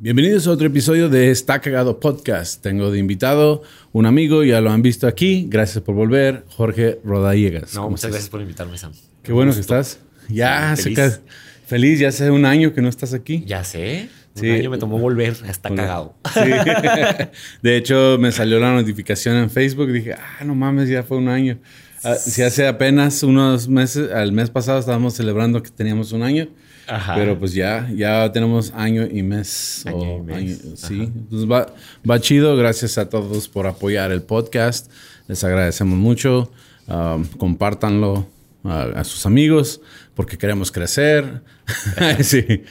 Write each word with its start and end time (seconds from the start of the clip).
Bienvenidos 0.00 0.46
a 0.46 0.52
otro 0.52 0.66
episodio 0.68 1.08
de 1.08 1.30
Está 1.30 1.60
Cagado 1.60 1.98
Podcast. 1.98 2.62
Tengo 2.62 2.90
de 2.92 2.98
invitado 3.00 3.62
un 3.92 4.06
amigo, 4.06 4.44
ya 4.44 4.60
lo 4.60 4.70
han 4.70 4.80
visto 4.82 5.08
aquí. 5.08 5.46
Gracias 5.48 5.82
por 5.82 5.94
volver, 5.96 6.44
Jorge 6.50 7.00
Rodallegas. 7.04 7.74
No, 7.74 7.90
muchas 7.90 8.10
gracias 8.10 8.30
por 8.30 8.40
invitarme, 8.40 8.78
Sam. 8.78 8.92
Qué 9.22 9.32
bueno 9.32 9.52
que 9.52 9.60
estás. 9.60 9.98
Ya, 10.28 10.76
Sí, 10.76 10.82
feliz. 10.94 10.98
feliz. 10.98 11.20
feliz, 11.66 11.98
ya 12.00 12.08
hace 12.08 12.30
un 12.30 12.44
año 12.44 12.72
que 12.74 12.80
no 12.80 12.88
estás 12.88 13.12
aquí. 13.12 13.42
Ya 13.46 13.64
sé. 13.64 14.08
Un 14.36 14.40
Sí. 14.40 14.50
año 14.50 14.70
me 14.70 14.78
tomó 14.78 14.98
volver. 14.98 15.34
Está 15.48 15.68
Bueno. 15.68 15.82
cagado. 15.82 16.14
Sí. 16.32 16.40
De 17.62 17.76
hecho, 17.76 18.18
me 18.20 18.30
salió 18.30 18.60
la 18.60 18.72
notificación 18.72 19.34
en 19.36 19.50
Facebook. 19.50 19.90
Dije, 19.90 20.12
ah, 20.14 20.44
no 20.44 20.54
mames, 20.54 20.88
ya 20.88 21.02
fue 21.02 21.16
un 21.16 21.28
año. 21.28 21.58
Ah, 22.04 22.14
si 22.14 22.42
hace 22.42 22.68
apenas 22.68 23.24
unos 23.24 23.68
meses, 23.68 24.12
al 24.12 24.30
mes 24.30 24.50
pasado 24.50 24.78
estábamos 24.78 25.14
celebrando 25.14 25.60
que 25.60 25.70
teníamos 25.70 26.12
un 26.12 26.22
año. 26.22 26.48
Ajá. 26.88 27.14
Pero 27.14 27.38
pues 27.38 27.52
ya, 27.52 27.88
ya 27.94 28.30
tenemos 28.32 28.72
año 28.74 29.06
y 29.10 29.22
mes. 29.22 29.84
Año 29.86 29.96
o 30.16 30.18
y 30.18 30.22
mes. 30.22 30.62
sí, 30.76 31.00
Entonces 31.02 31.50
va, 31.50 31.66
va 32.08 32.20
chido. 32.20 32.56
Gracias 32.56 32.96
a 32.98 33.08
todos 33.08 33.48
por 33.48 33.66
apoyar 33.66 34.10
el 34.10 34.22
podcast. 34.22 34.90
Les 35.26 35.44
agradecemos 35.44 35.98
mucho. 35.98 36.50
Um, 36.86 37.24
compártanlo 37.36 38.26
a, 38.64 38.82
a 39.00 39.04
sus 39.04 39.26
amigos 39.26 39.80
porque 40.14 40.38
queremos 40.38 40.72
crecer. 40.72 41.42
sí. 42.20 42.64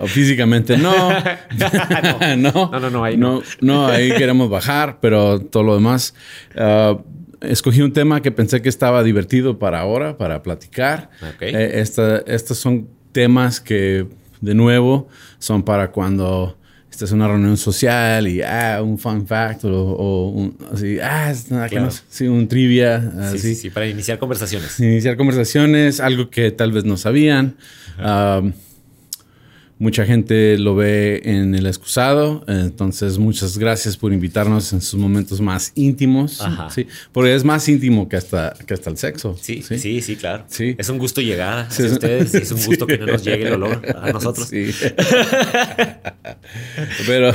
O 0.00 0.06
físicamente 0.06 0.76
no. 0.78 1.10
no. 2.38 2.70
No, 2.70 2.80
no, 2.80 2.90
no, 2.90 3.04
ahí 3.04 3.16
no. 3.16 3.42
No, 3.60 3.86
ahí 3.86 4.10
queremos 4.16 4.48
bajar, 4.48 4.98
pero 5.00 5.40
todo 5.40 5.62
lo 5.62 5.74
demás. 5.74 6.14
ah, 6.56 6.96
escogí 7.42 7.82
un 7.82 7.92
tema 7.92 8.22
que 8.22 8.30
pensé 8.32 8.62
que 8.62 8.70
estaba 8.70 9.02
divertido 9.02 9.58
para 9.58 9.80
ahora, 9.80 10.16
para 10.16 10.42
platicar. 10.42 11.10
Ok. 11.34 11.42
Eh, 11.42 11.80
esta- 11.80 12.20
estos 12.26 12.56
son 12.56 12.88
temas 13.14 13.60
que, 13.60 14.06
de 14.42 14.54
nuevo, 14.54 15.08
son 15.38 15.62
para 15.62 15.90
cuando 15.90 16.58
estás 16.90 17.10
en 17.10 17.16
una 17.16 17.28
reunión 17.28 17.56
social 17.56 18.28
y, 18.28 18.42
ah, 18.42 18.80
un 18.82 18.98
fun 18.98 19.26
fact 19.26 19.64
o, 19.64 19.70
o 19.72 20.28
un, 20.28 20.56
así, 20.72 20.98
ah, 21.00 21.30
es 21.30 21.50
nada 21.50 21.64
que 21.68 21.76
Claro. 21.76 21.86
no 21.86 21.90
sé, 21.92 22.02
sí, 22.10 22.26
un 22.28 22.46
trivia, 22.46 23.00
Sí, 23.00 23.18
así. 23.20 23.38
sí, 23.38 23.54
sí, 23.54 23.70
para 23.70 23.86
iniciar 23.88 24.18
conversaciones. 24.18 24.78
Iniciar 24.78 25.16
conversaciones, 25.16 25.98
algo 26.00 26.28
que 26.30 26.50
tal 26.50 26.70
vez 26.72 26.84
no 26.84 26.96
sabían. 26.96 27.56
Um, 27.98 28.52
mucha 29.78 30.04
gente 30.06 30.56
lo 30.58 30.74
ve 30.76 31.20
en 31.24 31.54
el 31.54 31.66
excusado, 31.66 32.44
entonces 32.46 33.18
muchas 33.18 33.58
gracias 33.58 33.96
por 33.96 34.12
invitarnos 34.12 34.72
en 34.72 34.80
sus 34.80 34.98
momentos 35.00 35.40
más 35.40 35.72
íntimos, 35.74 36.40
Ajá. 36.40 36.70
sí, 36.70 36.86
porque 37.12 37.34
es 37.34 37.44
más 37.44 37.68
íntimo 37.68 38.08
que 38.08 38.16
hasta, 38.16 38.54
que 38.66 38.74
hasta 38.74 38.90
el 38.90 38.96
sexo. 38.96 39.36
Sí, 39.40 39.62
sí, 39.62 40.00
sí, 40.00 40.16
claro. 40.16 40.44
Sí. 40.48 40.74
Es 40.78 40.88
un 40.88 40.98
gusto 40.98 41.20
llegar 41.20 41.66
Sí, 41.70 41.82
es- 41.84 41.92
ustedes 41.92 42.34
es 42.34 42.52
un 42.52 42.64
gusto 42.64 42.86
que 42.86 42.98
no 42.98 43.06
nos 43.06 43.24
llegue 43.24 43.48
el 43.48 43.54
olor 43.54 43.82
a 44.00 44.12
nosotros. 44.12 44.48
Pero 47.06 47.34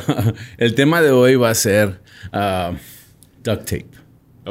el 0.57 0.75
tema 0.75 1.01
de 1.01 1.11
hoy 1.11 1.35
va 1.35 1.49
a 1.49 1.55
ser 1.55 1.99
ah, 2.31 2.71
duct 3.43 3.65
tape, 3.65 3.85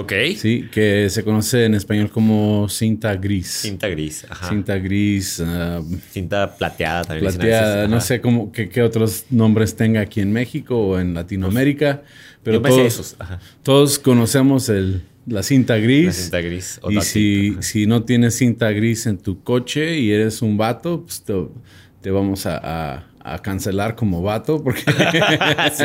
Ok. 0.00 0.12
¿sí? 0.36 0.68
que 0.70 1.08
se 1.10 1.24
conoce 1.24 1.64
en 1.64 1.74
español 1.74 2.10
como 2.10 2.68
cinta 2.68 3.14
gris. 3.16 3.48
Cinta 3.48 3.88
gris. 3.88 4.24
Ajá. 4.28 4.48
Cinta 4.48 4.78
gris, 4.78 5.42
ah, 5.44 5.80
Cinta 6.12 6.54
plateada 6.56 7.04
también. 7.04 7.32
plateada, 7.34 7.76
veces. 7.76 7.90
no 7.90 8.00
sé 8.00 8.20
cómo, 8.20 8.52
qué, 8.52 8.68
qué 8.68 8.82
otros 8.82 9.24
nombres 9.30 9.74
tenga 9.74 10.00
aquí 10.00 10.20
en 10.20 10.32
México 10.32 10.78
o 10.78 10.98
en 11.00 11.14
Latinoamérica, 11.14 12.02
pero 12.42 12.58
Yo 12.58 12.62
pensé 12.62 12.78
todos, 12.78 12.92
esos. 12.94 13.16
Ajá. 13.18 13.40
todos 13.62 13.98
conocemos 13.98 14.68
el, 14.68 15.02
la 15.26 15.42
cinta 15.42 15.76
gris. 15.78 16.06
La 16.06 16.12
cinta 16.12 16.40
gris. 16.42 16.78
o 16.82 16.90
y 16.92 17.00
si, 17.00 17.56
si 17.60 17.86
no 17.86 18.04
tienes 18.04 18.36
cinta 18.36 18.70
gris 18.70 19.06
en 19.06 19.18
tu 19.18 19.42
coche 19.42 19.98
y 19.98 20.10
eres 20.12 20.42
un 20.42 20.56
vato, 20.56 21.02
pues 21.04 21.22
te, 21.22 21.34
te 22.00 22.10
vamos 22.10 22.46
a, 22.46 22.58
a- 22.62 23.04
a 23.34 23.42
cancelar 23.42 23.94
como 23.96 24.22
vato 24.22 24.62
porque, 24.62 24.82
Sí, 25.76 25.84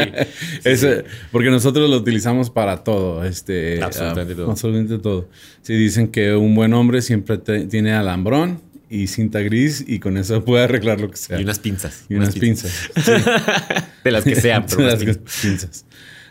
Ese- 0.63 1.05
porque 1.31 1.49
nosotros 1.49 1.89
lo 1.89 1.97
utilizamos 1.97 2.49
para 2.49 2.83
todo. 2.83 3.23
Este, 3.25 3.81
Absolutamente 3.83 4.33
ah, 4.33 4.35
todo. 4.37 4.51
Absolutamente 4.51 4.97
todo. 4.99 5.29
Sí, 5.61 5.73
dicen 5.75 6.07
que 6.09 6.35
un 6.35 6.55
buen 6.55 6.73
hombre 6.73 7.01
siempre 7.01 7.37
te- 7.37 7.65
tiene 7.65 7.93
alambrón 7.93 8.61
y 8.89 9.07
cinta 9.07 9.39
gris 9.39 9.83
y 9.87 9.99
con 9.99 10.17
eso 10.17 10.43
puede 10.45 10.63
arreglar 10.65 10.99
lo 11.01 11.09
que 11.09 11.17
sea. 11.17 11.39
Y 11.39 11.43
unas 11.43 11.59
pinzas. 11.59 12.05
Y 12.09 12.15
unas 12.15 12.33
pinzas. 12.35 12.89
De 14.03 14.11
las 14.11 14.23
que 14.23 14.35
sean, 14.35 14.65
pero 14.69 14.83
De 14.83 14.87
las 14.91 14.99
pinzas. 15.03 15.39
pinzas. 15.41 15.85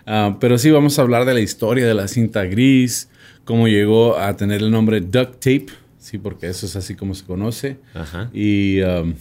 Ah, 0.06 0.36
pero 0.40 0.58
sí, 0.58 0.70
vamos 0.70 0.98
a 0.98 1.02
hablar 1.02 1.24
de 1.24 1.34
la 1.34 1.40
historia 1.40 1.86
de 1.86 1.94
la 1.94 2.08
cinta 2.08 2.44
gris, 2.44 3.08
cómo 3.44 3.68
llegó 3.68 4.18
a 4.18 4.36
tener 4.36 4.60
el 4.60 4.70
nombre 4.70 5.00
duct 5.00 5.34
tape, 5.34 5.66
sí, 6.00 6.18
porque 6.18 6.48
eso 6.48 6.66
es 6.66 6.74
así 6.74 6.96
como 6.96 7.14
se 7.14 7.24
conoce, 7.24 7.76
Ajá. 7.94 8.28
y 8.32 8.80
um, 8.82 9.14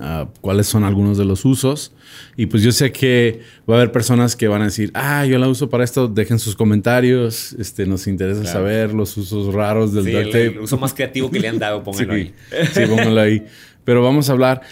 ah, 0.00 0.28
cuáles 0.40 0.66
son 0.66 0.84
algunos 0.84 1.18
de 1.18 1.24
los 1.24 1.44
usos. 1.44 1.92
Y 2.36 2.46
pues 2.46 2.62
yo 2.62 2.72
sé 2.72 2.92
que 2.92 3.40
va 3.68 3.74
a 3.74 3.78
haber 3.78 3.92
personas 3.92 4.36
que 4.36 4.48
van 4.48 4.62
a 4.62 4.66
decir, 4.66 4.90
ah, 4.94 5.24
yo 5.26 5.38
la 5.38 5.48
uso 5.48 5.68
para 5.68 5.84
esto, 5.84 6.08
dejen 6.08 6.38
sus 6.38 6.54
comentarios, 6.56 7.52
este, 7.54 7.86
nos 7.86 8.06
interesa 8.06 8.40
Claro. 8.42 8.58
saber 8.58 8.94
los 8.94 9.16
usos 9.16 9.52
raros 9.54 9.92
del 9.92 10.04
Sí, 10.04 10.10
duct 10.12 10.24
el, 10.26 10.30
tape. 10.32 10.46
el 10.46 10.58
uso 10.60 10.76
más 10.78 10.94
creativo 10.94 11.30
que 11.30 11.40
le 11.40 11.48
han 11.48 11.58
dado, 11.58 11.82
pónganlo 11.84 12.14
sí, 12.14 12.20
ahí. 12.20 12.34
sí, 12.72 12.80
pónganlo 12.86 13.20
ahí. 13.20 13.44
Pero 13.84 14.02
vamos 14.02 14.28
a 14.28 14.32
hablar. 14.32 14.62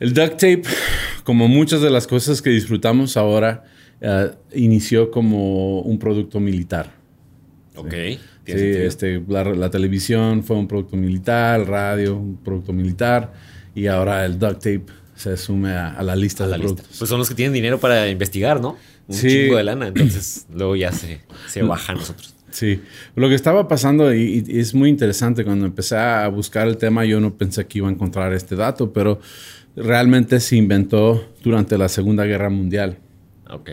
El 0.00 0.12
duct 0.14 0.32
tape, 0.32 0.62
como 1.24 1.48
muchas 1.48 1.80
de 1.80 1.90
las 1.90 2.06
cosas 2.06 2.42
que 2.42 2.50
disfrutamos 2.50 3.16
ahora, 3.16 3.64
eh, 4.00 4.30
inició 4.54 5.10
como 5.10 5.80
un 5.80 5.98
producto 5.98 6.40
militar. 6.40 6.92
Ok. 7.76 7.92
Sí, 8.46 8.52
sentido. 8.52 8.82
este, 8.82 9.22
la, 9.26 9.44
la 9.44 9.70
televisión 9.70 10.42
fue 10.42 10.56
un 10.56 10.68
producto 10.68 10.96
militar, 10.96 11.60
el 11.60 11.66
radio, 11.66 12.16
un 12.16 12.36
producto 12.36 12.72
militar, 12.74 13.32
y 13.74 13.86
ahora 13.86 14.24
el 14.24 14.38
duct 14.38 14.54
tape 14.54 14.84
se 15.14 15.36
sume 15.36 15.72
a, 15.72 15.90
a 15.94 16.02
la 16.02 16.16
lista 16.16 16.44
a 16.44 16.46
de 16.46 16.50
la 16.52 16.56
lista. 16.58 16.74
productos. 16.76 16.98
Pues 16.98 17.08
son 17.08 17.18
los 17.18 17.28
que 17.28 17.34
tienen 17.34 17.52
dinero 17.52 17.78
para 17.78 18.08
investigar, 18.08 18.60
¿no? 18.60 18.76
Un 19.06 19.14
Sí. 19.14 19.28
chingo 19.28 19.56
de 19.56 19.64
lana, 19.64 19.88
entonces 19.88 20.46
luego 20.54 20.76
ya 20.76 20.92
se, 20.92 21.20
se 21.48 21.62
baja 21.62 21.92
a 21.92 21.94
nosotros. 21.96 22.34
Sí, 22.50 22.80
lo 23.16 23.28
que 23.28 23.34
estaba 23.34 23.66
pasando 23.66 24.14
y, 24.14 24.44
y 24.46 24.60
es 24.60 24.74
muy 24.74 24.88
interesante 24.88 25.44
cuando 25.44 25.66
empecé 25.66 25.96
a 25.96 26.28
buscar 26.28 26.68
el 26.68 26.76
tema, 26.76 27.04
yo 27.04 27.20
no 27.20 27.34
pensé 27.34 27.66
que 27.66 27.78
iba 27.78 27.88
a 27.88 27.90
encontrar 27.90 28.32
este 28.32 28.54
dato, 28.54 28.92
pero 28.92 29.20
realmente 29.74 30.38
se 30.38 30.54
inventó 30.56 31.32
durante 31.42 31.76
la 31.76 31.88
Segunda 31.88 32.24
Guerra 32.24 32.50
Mundial. 32.50 32.98
Ok. 33.50 33.70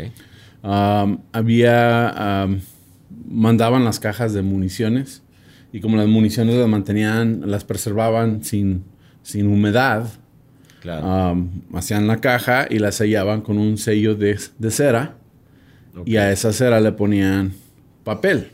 Um, 0.64 1.20
había, 1.32 2.46
um, 2.48 2.60
mandaban 3.30 3.86
las 3.86 4.00
cajas 4.00 4.34
de 4.34 4.42
municiones 4.42 5.22
y 5.72 5.80
como 5.80 5.98
las 5.98 6.08
municiones 6.08 6.56
las 6.56 6.68
mantenían, 6.68 7.44
las 7.46 7.64
preservaban 7.66 8.44
sin, 8.44 8.84
sin 9.24 9.48
humedad, 9.48 10.08
Claro. 10.82 11.32
um, 11.34 11.50
hacían 11.76 12.08
la 12.08 12.18
caja 12.22 12.66
y 12.70 12.80
la 12.80 12.92
sellaban 12.92 13.42
con 13.42 13.58
un 13.60 13.78
sello 13.78 14.16
de, 14.16 14.40
de 14.58 14.72
cera 14.72 15.16
y 16.06 16.16
a 16.16 16.32
esa 16.32 16.52
cera 16.54 16.80
le 16.80 16.92
ponían 16.92 17.54
papel. 18.04 18.48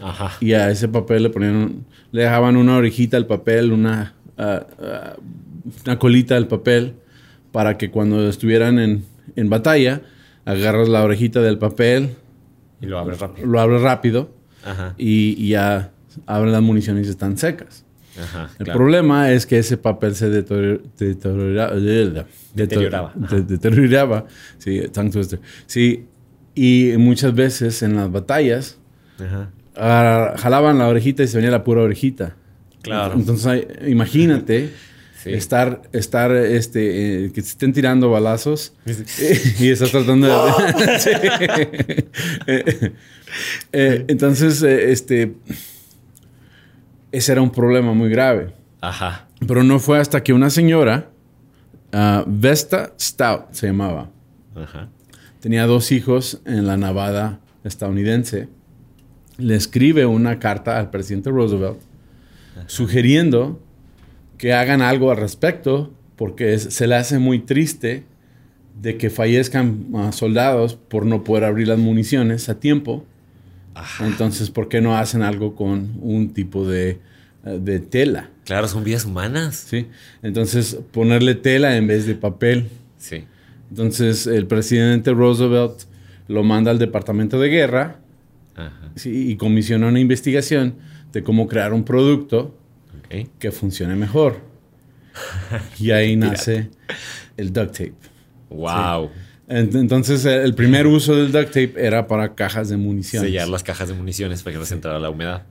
Ajá. 0.00 0.32
Y 0.40 0.52
a 0.54 0.70
ese 0.70 0.88
papel 0.88 1.22
le 1.22 1.30
ponían, 1.30 1.84
le 2.10 2.22
dejaban 2.22 2.56
una 2.56 2.76
orejita 2.76 3.16
al 3.16 3.26
papel, 3.26 3.72
una, 3.72 4.14
ah, 4.36 4.66
una 5.86 5.98
colita 5.98 6.36
al 6.36 6.48
papel, 6.48 6.94
para 7.52 7.78
que 7.78 7.90
cuando 7.90 8.28
estuvieran 8.28 8.78
en, 8.80 9.04
en 9.36 9.48
batalla, 9.48 10.02
agarras 10.44 10.88
la 10.88 11.02
orejita 11.04 11.40
del 11.40 11.58
papel, 11.58 12.10
Y 12.80 12.86
lo 12.86 12.98
abres 12.98 13.20
rápido. 13.20 13.46
lo 13.46 13.60
abres 13.60 13.80
rápido 13.82 14.30
Ajá. 14.64 14.94
y, 14.98 15.36
y 15.42 15.50
ya 15.50 15.92
abres 16.26 16.52
las 16.52 16.60
municiones 16.62 17.06
y 17.06 17.10
están 17.10 17.38
secas. 17.38 17.84
Ajá. 18.22 18.50
El 18.58 18.64
claro. 18.64 18.78
problema 18.78 19.30
es 19.32 19.46
que 19.46 19.58
ese 19.58 19.76
papel 19.76 20.14
se 20.14 20.28
deterior- 20.30 20.82
deteriora- 20.98 21.70
deteriora- 21.74 22.26
Deterioraba. 22.54 23.12
de- 23.14 23.42
deterioraba. 23.56 24.26
Sí, 24.58 24.82
tongue 24.92 25.10
twister. 25.12 25.40
Sí, 25.66 26.04
y 26.54 26.92
muchas 26.98 27.34
veces 27.34 27.82
en 27.82 27.96
las 27.96 28.10
batallas 28.10 28.78
Ajá. 29.18 29.50
ah, 29.76 30.34
jalaban 30.38 30.78
la 30.78 30.88
orejita 30.88 31.22
y 31.22 31.26
se 31.28 31.36
venía 31.36 31.50
la 31.50 31.62
pura 31.64 31.82
orejita. 31.82 32.36
Claro. 32.82 33.14
Entonces, 33.14 33.66
imagínate 33.86 34.70
Sí. 35.22 35.32
estar, 35.32 35.82
estar, 35.92 36.30
este, 36.30 37.24
eh, 37.24 37.32
que 37.32 37.42
te 37.42 37.48
estén 37.48 37.72
tirando 37.72 38.08
balazos 38.10 38.74
y 39.58 39.70
estás 39.70 39.90
tratando 39.90 40.28
de... 40.28 41.00
Sí. 41.00 41.10
Eh, 42.46 42.92
eh, 43.72 44.04
entonces, 44.06 44.62
este, 44.62 45.32
ese 47.16 47.32
era 47.32 47.42
un 47.42 47.50
problema 47.50 47.92
muy 47.92 48.08
grave. 48.10 48.52
Ajá. 48.80 49.26
Pero 49.46 49.62
no 49.62 49.78
fue 49.78 49.98
hasta 49.98 50.22
que 50.22 50.32
una 50.32 50.50
señora, 50.50 51.10
ah, 51.92 52.24
Vesta 52.26 52.92
Stout 53.00 53.52
se 53.52 53.66
llamaba, 53.68 54.10
Ajá. 54.54 54.88
tenía 55.40 55.66
dos 55.66 55.92
hijos 55.92 56.40
en 56.44 56.66
la 56.66 56.76
Nevada 56.76 57.40
estadounidense 57.64 58.48
le 59.38 59.54
escribe 59.54 60.06
una 60.06 60.38
carta 60.38 60.78
al 60.78 60.88
presidente 60.88 61.28
Roosevelt 61.30 61.76
sugiriendo 62.66 63.60
que 64.38 64.52
hagan 64.54 64.82
algo 64.82 65.10
al 65.10 65.16
respecto 65.18 65.92
porque 66.16 66.54
es- 66.54 66.62
se 66.74 66.86
le 66.86 66.94
hace 66.94 67.18
muy 67.18 67.40
triste 67.40 68.04
de 68.80 68.96
que 68.96 69.10
fallezcan 69.10 69.86
ah, 69.94 70.12
soldados 70.12 70.74
por 70.76 71.04
no 71.06 71.22
poder 71.24 71.44
abrir 71.44 71.68
las 71.68 71.78
municiones 71.78 72.48
a 72.48 72.58
tiempo. 72.60 73.04
Ajá. 73.76 74.06
Entonces, 74.06 74.50
¿por 74.50 74.68
qué 74.68 74.80
no 74.80 74.96
hacen 74.96 75.22
algo 75.22 75.54
con 75.54 75.98
un 76.00 76.32
tipo 76.32 76.66
de, 76.66 76.98
eh, 77.44 77.58
de 77.60 77.78
tela? 77.78 78.30
Claro, 78.44 78.66
son 78.68 78.84
vidas 78.84 79.04
humanas. 79.04 79.66
¿sí? 79.68 79.86
Entonces, 80.22 80.78
ponerle 80.92 81.34
tela 81.34 81.76
en 81.76 81.86
vez 81.86 82.06
de 82.06 82.14
papel. 82.14 82.68
Sí. 82.96 83.24
Entonces, 83.68 84.26
el 84.26 84.46
presidente 84.46 85.12
Roosevelt 85.12 85.82
lo 86.26 86.42
manda 86.42 86.70
al 86.70 86.78
Departamento 86.78 87.38
de 87.38 87.48
Guerra 87.50 87.98
Ajá. 88.54 88.90
¿sí? 88.94 89.30
y 89.30 89.36
comisiona 89.36 89.88
una 89.88 90.00
investigación 90.00 90.76
de 91.12 91.22
cómo 91.22 91.46
crear 91.46 91.74
un 91.74 91.84
producto 91.84 92.56
que 93.38 93.52
funcione 93.52 93.94
mejor. 93.94 94.40
Y 95.78 95.90
ahí 95.90 96.16
nace 96.16 96.70
el 97.36 97.52
duct 97.52 97.72
tape. 97.72 97.94
Wow. 98.50 99.10
Entonces, 99.48 100.24
eh, 100.24 100.42
el 100.42 100.54
primer 100.54 100.86
uso 100.86 101.14
del 101.14 101.30
duct 101.30 101.48
tape 101.48 101.74
era 101.76 102.06
para 102.06 102.34
cajas 102.34 102.68
de 102.68 102.76
municiones. 102.76 103.30
Sellar 103.30 103.48
las 103.48 103.62
cajas 103.62 103.88
de 103.88 103.94
municiones 103.94 104.42
para 104.42 104.54
que 104.54 104.58
no 104.58 104.64
se 104.64 104.74
entrara 104.74 104.98
la 104.98 105.10
humedad. 105.10 105.44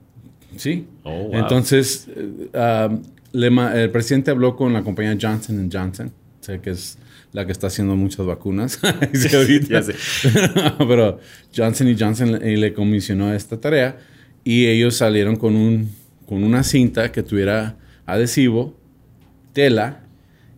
Sí. 0.57 0.87
Oh, 1.03 1.27
wow. 1.29 1.35
Entonces, 1.35 2.07
eh, 2.15 2.89
el 3.33 3.91
presidente 3.91 4.31
habló 4.31 4.55
con 4.55 4.73
la 4.73 4.83
compañía 4.83 5.17
Johnson 5.19 5.69
Johnson, 5.71 6.11
sé 6.41 6.59
que 6.59 6.71
es 6.71 6.97
la 7.31 7.45
que 7.45 7.51
está 7.51 7.67
haciendo 7.67 7.95
muchas 7.95 8.25
vacunas. 8.25 8.79
Ahorita. 9.33 9.81
Pero 10.77 11.19
Johnson 11.55 11.95
Johnson 11.97 12.39
le, 12.39 12.57
le 12.57 12.73
comisionó 12.73 13.33
esta 13.33 13.59
tarea 13.59 13.97
y 14.43 14.67
ellos 14.67 14.95
salieron 14.95 15.35
con, 15.35 15.55
un, 15.55 15.89
con 16.25 16.43
una 16.43 16.63
cinta 16.63 17.11
que 17.11 17.23
tuviera 17.23 17.77
adhesivo, 18.05 18.77
tela 19.53 20.03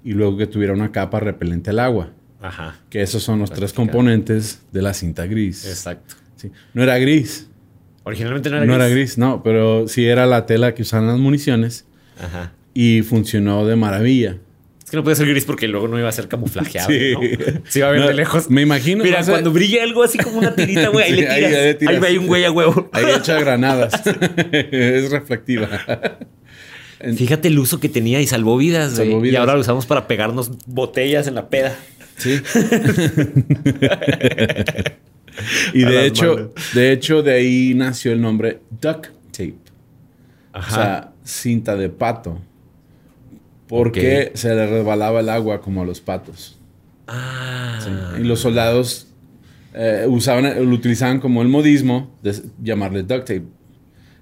y 0.04 0.12
luego 0.12 0.38
que 0.38 0.48
tuviera 0.48 0.74
una 0.74 0.92
capa 0.92 1.20
repelente 1.20 1.70
al 1.70 1.80
agua. 1.80 2.14
Ajá. 2.42 2.76
Que 2.90 3.02
esos 3.02 3.24
son 3.24 3.40
los 3.40 3.52
tres 3.52 3.74
componentes 3.74 4.62
de 4.72 4.82
la 4.82 4.94
cinta 4.94 5.26
gris. 5.26 5.66
Exacto. 5.66 6.16
Sí. 6.36 6.52
No 6.74 6.84
era 6.84 6.98
gris, 7.00 7.48
Originalmente 8.04 8.50
no 8.50 8.58
era 8.58 8.66
no 8.66 8.74
gris. 8.74 8.86
era 8.86 8.94
gris, 8.96 9.18
no, 9.18 9.44
pero 9.44 9.88
sí 9.88 10.06
era 10.06 10.26
la 10.26 10.46
tela 10.46 10.74
que 10.76 10.84
usaban 10.84 11.08
las 11.08 11.18
municiones 11.18 11.86
Ajá. 12.22 12.54
y 12.74 13.02
funcionó 13.02 13.66
de 13.66 13.76
maravilla. 13.76 14.38
Es 14.84 14.92
que 14.92 14.96
no 14.98 15.04
puede 15.04 15.18
ser 15.18 15.28
gris 15.28 15.44
porque 15.44 15.68
luego 15.68 15.90
no 15.90 16.00
iba 16.00 16.08
a 16.08 16.12
ser 16.14 16.30
camuflajeado. 16.30 16.88
Sí. 16.92 17.12
¿no? 17.14 17.62
Se 17.68 17.80
iba 17.80 17.90
a 17.90 17.92
ver 17.92 18.00
No, 18.02 18.08
de 18.08 18.14
lejos. 18.14 18.50
Me 18.50 18.62
imagino. 18.62 19.04
Mira, 19.04 19.20
no 19.22 19.28
cuando 19.28 19.52
brilla 19.52 19.84
algo 19.84 20.04
así 20.04 20.18
como 20.18 20.38
una 20.38 20.56
tirita, 20.56 20.88
güey, 20.88 21.06
ahí, 21.06 21.16
Sí, 21.16 21.22
le 21.22 21.28
ahí- 21.28 21.36
tiras. 21.42 21.52
ahí 21.54 21.62
le 21.64 21.68
Ahí, 21.70 21.74
tiras. 21.76 22.02
va 22.04 22.08
ahí 22.08 22.18
un 22.18 22.28
güey 22.28 22.46
a 22.46 22.52
huevo. 22.52 22.90
Ahí 22.94 23.04
echa 23.18 23.38
granadas. 23.40 23.94
es 24.54 25.12
reflectiva. 25.12 25.68
Fíjate 27.18 27.50
el 27.50 27.60
uso 27.60 27.80
que 27.80 27.90
tenía 27.90 28.22
y 28.22 28.28
salvó 28.28 28.58
vidas, 28.58 28.98
güey. 29.00 29.32
Y 29.32 29.36
ahora 29.36 29.54
lo 29.56 29.60
usamos 29.62 29.86
para 29.86 30.08
pegarnos 30.08 30.52
botellas 30.66 31.28
en 31.28 31.36
la 31.36 31.50
peda. 31.50 31.76
Sí. 32.18 32.42
y 35.74 35.84
de 35.84 36.06
hecho, 36.06 36.34
manos. 36.36 36.52
de 36.74 36.92
hecho, 36.92 37.22
de 37.22 37.34
ahí 37.34 37.74
nació 37.76 38.12
el 38.12 38.22
nombre 38.22 38.60
duct 38.70 39.08
tape. 39.32 39.56
Ajá. 40.52 40.72
O 40.72 40.76
sea, 40.76 41.14
cinta 41.24 41.76
de 41.76 41.90
pato. 41.90 42.40
Porque 43.68 44.32
se 44.34 44.56
le 44.56 44.66
resbalaba 44.66 45.20
el 45.20 45.30
agua 45.30 45.62
como 45.62 45.82
a 45.82 45.86
los 45.86 46.02
patos. 46.02 46.58
ah. 47.08 48.16
Y 48.20 48.24
los 48.24 48.40
soldados 48.40 49.08
eh, 49.74 50.06
usaban, 50.08 50.56
lo 50.68 50.76
utilizaban 50.76 51.20
como 51.20 51.42
el 51.42 51.50
modismo 51.50 52.18
de 52.24 52.34
llamarle 52.62 53.04
duct 53.04 53.28
tape. 53.28 53.44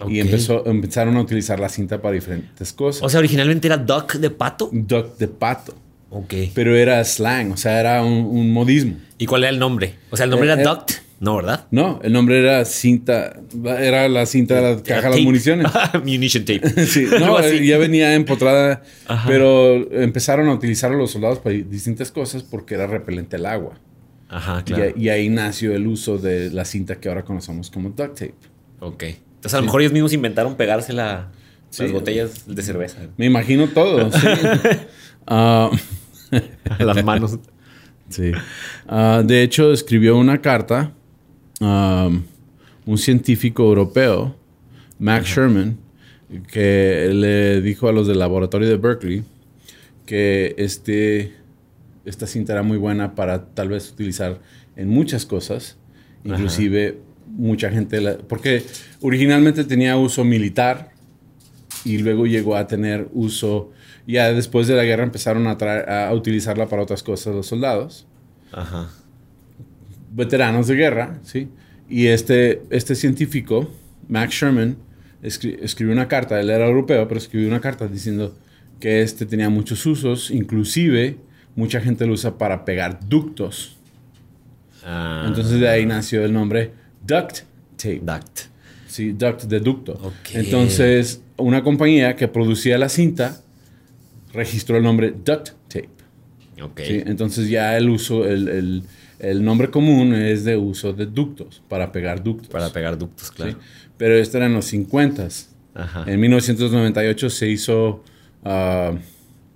Y 0.10 0.20
empezó, 0.20 0.66
empezaron 0.68 1.16
a 1.16 1.22
utilizar 1.22 1.60
la 1.60 1.70
cinta 1.70 2.02
para 2.02 2.14
diferentes 2.16 2.74
cosas. 2.74 3.02
O 3.04 3.10
sea, 3.10 3.20
originalmente 3.20 3.68
era 3.68 3.78
duck 3.78 4.16
de 4.16 4.30
pato. 4.30 4.70
duct 4.72 5.18
de 5.18 5.28
pato. 5.28 5.74
Ok. 6.18 6.34
Pero 6.54 6.76
era 6.76 7.04
slang, 7.04 7.52
o 7.52 7.58
sea, 7.58 7.80
era 7.80 8.02
un, 8.04 8.14
un 8.14 8.52
modismo. 8.54 8.96
¿Y 9.18 9.26
cuál 9.26 9.44
era 9.44 9.50
el 9.52 9.60
nombre? 9.60 9.96
O 10.12 10.16
sea, 10.18 10.24
el 10.24 10.30
nombre 10.30 10.50
Eh, 10.50 10.54
era 10.54 10.62
eh. 10.62 10.66
duct. 10.66 10.92
No, 11.20 11.38
¿verdad? 11.38 11.66
No, 11.72 12.00
el 12.04 12.12
nombre 12.14 12.40
era 12.40 12.64
cinta, 12.66 13.38
era 13.80 14.08
la 14.10 14.26
cinta 14.26 14.56
de 14.56 14.62
la 14.76 14.84
caja 14.84 15.10
de 15.10 15.16
las 15.16 15.22
municiones. 15.22 15.68
Munition 16.06 16.44
tape. 16.46 16.70
Sí, 16.86 17.06
no, 17.20 17.40
eh, 17.40 17.66
ya 17.66 17.78
venía 17.78 18.14
empotrada, 18.16 18.82
Ajá. 19.08 19.28
pero 19.28 19.92
empezaron 19.94 20.48
a 20.50 20.54
utilizarlo 20.54 20.98
los 20.98 21.12
soldados 21.12 21.40
para 21.40 21.56
distintas 21.56 22.12
cosas 22.12 22.44
porque 22.44 22.76
era 22.76 22.88
repelente 22.88 23.36
al 23.38 23.46
agua. 23.46 23.80
Ajá, 24.30 24.64
claro. 24.64 24.84
a- 24.96 25.00
Y, 25.00 25.10
ahí 25.10 25.30
nació 25.30 25.74
el 25.76 25.88
uso 25.88 26.18
de 26.18 26.50
la 26.52 26.66
cinta 26.66 26.96
que 26.96 27.08
ahora 27.10 27.24
conocemos 27.24 27.70
como 27.72 27.90
duct 27.90 28.20
tape. 28.20 28.34
Ok. 28.80 29.04
Entonces, 29.04 29.54
a 29.54 29.58
lo 29.58 29.64
mejor 29.64 29.82
ellos 29.82 29.94
mismos 29.94 30.14
inventaron 30.14 30.56
pegársela 30.56 31.32
Sí. 31.70 31.84
las 31.84 31.92
botellas 31.92 32.44
de 32.48 32.62
cerveza 32.62 33.00
Me 33.18 33.26
imagino 33.26 33.68
todo. 33.68 34.10
sí. 34.12 34.18
Ah, 35.28 35.70
a 36.32 36.84
las 36.84 37.04
manos. 37.04 37.40
sí. 38.10 38.32
Ah, 38.88 39.24
de 39.26 39.44
hecho, 39.44 39.72
escribió 39.72 40.18
una 40.18 40.42
carta 40.42 40.94
um, 41.60 42.24
un 42.86 42.98
científico 42.98 43.64
europeo, 43.64 44.36
Max 45.00 45.28
Sherman, 45.30 45.78
que 46.52 47.10
le 47.14 47.62
dijo 47.62 47.88
a 47.88 47.92
los 47.92 48.08
del 48.08 48.20
laboratorio 48.20 48.68
de 48.68 48.78
Berkeley 48.78 49.24
que 50.06 50.54
este, 50.58 51.34
esta 52.06 52.28
cinta 52.28 52.54
era 52.54 52.62
muy 52.64 52.78
buena 52.78 53.16
para 53.16 53.46
tal 53.46 53.70
vez 53.70 53.92
utilizar 53.92 54.40
en 54.76 54.88
muchas 54.90 55.26
cosas, 55.26 55.78
inclusive 56.24 57.00
mucha 57.28 57.72
gente, 57.72 58.00
la- 58.02 58.18
porque 58.20 58.64
originalmente 59.02 59.64
tenía 59.64 59.98
uso 59.98 60.24
militar 60.24 60.92
y 61.84 61.98
luego 61.98 62.28
llegó 62.28 62.56
a 62.56 62.68
tener 62.68 63.08
uso, 63.14 63.72
ya 64.08 64.32
después 64.34 64.68
de 64.68 64.76
la 64.76 64.84
guerra 64.84 65.04
empezaron 65.04 65.48
a, 65.48 66.12
utilizarla 66.14 66.68
para 66.68 66.84
otras 66.84 67.02
cosas 67.04 67.34
los 67.36 67.48
soldados 67.48 68.06
Ajá. 68.52 68.90
veteranos 70.14 70.68
de 70.68 70.76
guerra, 70.76 71.20
¿sí? 71.24 71.50
Y 71.90 72.08
este, 72.08 72.64
este 72.70 72.96
científico, 72.96 73.70
Max 74.08 74.34
Sherman, 74.36 74.78
escri- 75.24 75.58
escribió 75.62 75.94
una 75.94 76.08
carta, 76.08 76.40
él 76.40 76.50
era 76.50 76.66
europeo, 76.68 77.08
pero 77.08 77.18
escribió 77.20 77.48
una 77.48 77.62
carta 77.62 77.88
diciendo 77.88 78.36
que 78.80 79.02
este 79.02 79.26
tenía 79.26 79.50
muchos 79.50 79.86
usos, 79.86 80.32
inclusive 80.32 81.18
mucha 81.56 81.80
gente 81.82 82.06
lo 82.06 82.14
usa 82.14 82.38
para 82.38 82.66
pegar 82.66 83.00
ductos. 83.08 83.78
Ah, 84.84 85.24
Entonces 85.28 85.60
de 85.60 85.68
ahí 85.70 85.86
nació 85.86 86.26
el 86.26 86.34
nombre 86.34 86.72
duct 87.06 87.40
tape. 87.78 88.02
duct. 88.04 88.40
Sí, 88.88 89.12
duct 89.12 89.44
de 89.44 89.60
ducto. 89.60 89.94
Ok. 90.02 90.34
Entonces, 90.36 91.22
una 91.38 91.64
compañía 91.64 92.16
que 92.16 92.28
producía 92.28 92.78
la 92.78 92.88
cinta 92.90 93.42
registró 94.36 94.78
el 94.78 94.84
nombre 94.84 95.12
duct 95.12 95.50
tape. 95.68 95.90
Ok. 96.62 96.82
¿sí? 96.86 97.04
Entonces 97.06 97.50
ya 97.50 97.76
el 97.78 97.90
uso, 97.90 98.26
el, 98.26 98.48
el- 98.48 98.84
el 99.18 99.44
nombre 99.46 99.70
común 99.72 100.14
es 100.14 100.44
de 100.44 100.58
uso 100.58 100.92
de 100.92 101.06
ductos, 101.06 101.64
para 101.70 101.92
pegar 101.94 102.22
ductos. 102.22 102.50
Para 102.50 102.72
pegar 102.74 102.98
ductos, 102.98 103.28
¿sí? 103.30 103.34
claro. 103.34 103.58
Pero 103.98 104.16
esto 104.16 104.38
era 104.38 104.46
en 104.48 104.54
los 104.54 104.66
50 104.66 105.28
Ajá. 105.74 106.04
En 106.06 106.20
1998 106.20 107.30
se 107.30 107.50
hizo 107.50 108.04
ah, 108.44 108.94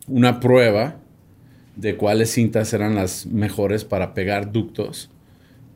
una 0.08 0.40
prueba 0.40 0.96
de 1.76 1.96
cuáles 1.98 2.32
cintas 2.32 2.74
eran 2.74 2.96
las 2.96 3.26
mejores 3.26 3.84
para 3.86 4.14
pegar 4.14 4.52
ductos. 4.52 5.10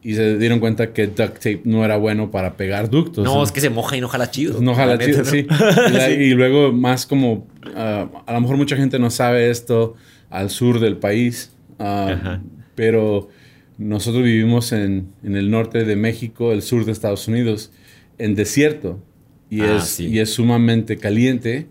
Y 0.03 0.15
se 0.15 0.38
dieron 0.38 0.60
cuenta 0.60 0.91
que 0.91 1.07
duct 1.07 1.36
tape 1.36 1.62
no 1.63 1.86
era 1.86 1.95
bueno 1.98 2.29
para 2.29 2.57
pegar 2.57 2.89
ductos. 2.89 3.24
No, 3.24 3.41
es 3.43 3.51
que 3.53 3.62
se 3.62 3.69
moja 3.69 3.95
y 3.95 4.01
no 4.01 4.10
jala 4.10 4.29
chido. 4.29 4.62
No 4.62 4.75
jala 4.75 4.95
La 4.98 5.05
chido, 5.05 5.24
sí. 5.24 5.48
Y, 5.89 5.91
la- 5.93 6.10
y 6.12 6.29
luego 6.31 6.74
más 6.74 7.05
como, 7.05 7.48
ah, 7.75 8.10
a 8.25 8.33
lo 8.33 8.41
mejor 8.41 8.57
mucha 8.57 8.75
gente 8.75 9.00
no 9.00 9.10
sabe 9.10 9.50
esto 9.50 9.95
al 10.29 10.50
sur 10.50 10.79
del 10.81 10.98
país, 10.98 11.51
ah, 11.79 12.41
pero 12.75 13.29
nosotros 13.77 14.24
vivimos 14.24 14.72
en, 14.74 15.07
en 15.24 15.36
el 15.38 15.50
norte 15.50 15.86
de 15.86 15.95
México, 15.95 16.51
el 16.51 16.62
sur 16.63 16.83
de 16.86 16.91
Estados 16.91 17.27
Unidos, 17.27 17.72
en 18.17 18.36
desierto. 18.36 19.01
Y, 19.50 19.62
Ah, 19.62 19.77
es, 19.77 19.83
sí. 19.86 20.07
y 20.07 20.19
es 20.19 20.33
sumamente 20.33 20.98
caliente, 20.98 21.67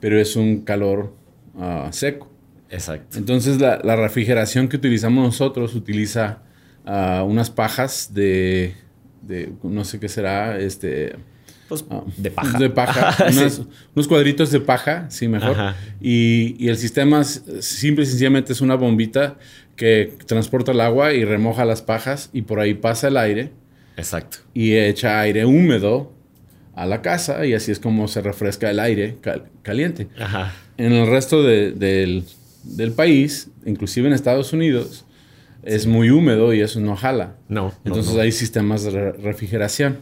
pero 0.00 0.20
es 0.20 0.36
un 0.36 0.62
calor 0.62 1.14
seco. 1.92 2.28
Exacto. 2.70 3.16
Entonces 3.18 3.60
la, 3.60 3.80
la 3.82 3.96
refrigeración 3.96 4.68
que 4.68 4.76
utilizamos 4.76 5.24
nosotros 5.24 5.74
utiliza 5.74 6.42
unas 6.84 7.50
pajas 7.50 8.12
de, 8.14 8.74
de, 9.22 9.52
no 9.62 9.84
sé 9.84 9.98
qué 10.00 10.08
será, 10.08 10.58
este... 10.58 11.16
Pues 11.68 11.84
Ah, 11.88 12.02
de 12.16 12.30
paja. 12.32 12.58
De 12.58 12.68
paja. 12.70 13.30
Sí. 13.32 13.62
Unos 13.94 14.08
cuadritos 14.08 14.50
de 14.50 14.58
paja, 14.60 15.06
sí, 15.08 15.28
mejor. 15.28 15.56
Y, 16.00 16.56
y 16.58 16.68
el 16.68 16.76
sistema 16.76 17.22
simple 17.22 18.02
y 18.04 18.06
sencillamente 18.06 18.52
es 18.52 18.60
una 18.60 18.74
bombita 18.74 19.36
que 19.76 20.14
transporta 20.26 20.72
el 20.72 20.80
agua 20.80 21.12
y 21.14 21.24
remoja 21.24 21.64
las 21.64 21.80
pajas 21.80 22.28
y 22.32 22.42
por 22.42 22.58
ahí 22.58 22.74
pasa 22.74 23.06
el 23.08 23.16
aire 23.16 23.52
Exacto. 23.96 24.38
y 24.52 24.74
echa 24.74 25.20
aire 25.20 25.44
húmedo 25.46 26.12
a 26.74 26.86
la 26.86 27.02
casa 27.02 27.46
y 27.46 27.54
así 27.54 27.70
es 27.70 27.78
como 27.78 28.08
se 28.08 28.20
refresca 28.20 28.68
el 28.68 28.80
aire 28.80 29.18
cal- 29.22 29.44
caliente. 29.62 30.08
Ajá. 30.18 30.52
En 30.76 30.92
el 30.92 31.06
resto 31.06 31.42
de- 31.44 31.70
del, 31.70 32.24
del 32.64 32.90
país, 32.92 33.48
inclusive 33.64 34.08
en 34.08 34.14
Estados 34.14 34.52
Unidos, 34.52 35.04
es 35.62 35.86
muy 35.86 36.10
húmedo 36.10 36.54
y 36.54 36.60
eso 36.60 36.80
no 36.80 36.96
jala. 36.96 37.36
No. 37.48 37.72
Entonces 37.84 38.14
no. 38.14 38.20
hay 38.20 38.32
sistemas 38.32 38.84
de 38.84 38.90
re- 38.90 39.12
refrigeración. 39.12 39.98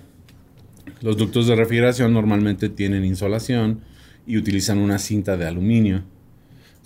Los 1.02 1.16
ductos 1.16 1.46
de 1.46 1.54
refrigeración 1.56 2.12
normalmente 2.12 2.68
tienen 2.68 3.04
insolación 3.04 3.80
y 4.26 4.36
utilizan 4.36 4.78
una 4.78 4.98
cinta 4.98 5.36
de 5.36 5.46
aluminio. 5.46 6.02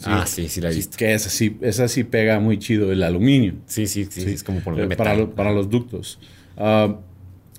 Ah, 0.05 0.25
sí, 0.27 0.49
sí 0.49 0.61
la 0.61 0.71
he 0.71 0.75
visto. 0.75 0.97
Que 0.97 1.15
esa 1.15 1.31
sí, 1.31 1.57
esa 1.61 1.87
sí 1.87 2.03
pega 2.05 2.41
muy 2.41 2.59
chido 2.59 2.91
el 2.93 3.03
aluminio. 3.05 3.55
Sí, 3.67 3.87
sí, 3.87 4.07
sí, 4.11 4.23
es 4.23 4.43
como 4.43 4.61
por 4.61 4.75
Eh, 4.79 4.83
metal. 4.87 4.97
para, 4.97 5.15
lo- 5.17 5.31
para 5.35 5.53
los 5.53 5.71
ductos. 5.71 6.19
Ah, 6.57 6.97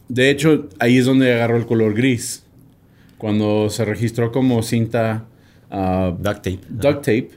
de 0.10 0.30
hecho, 0.30 0.68
ahí 0.80 0.98
es 0.98 1.06
donde 1.06 1.34
agarró 1.34 1.58
el 1.58 1.66
color 1.66 1.94
gris. 1.94 2.44
Cuando 3.18 3.70
se 3.70 3.86
registró 3.86 4.32
como 4.34 4.62
cinta 4.64 5.26
ah, 5.72 6.14
Duct 6.20 6.38
tape. 6.44 6.60
duct 6.70 6.98
tape, 6.98 7.30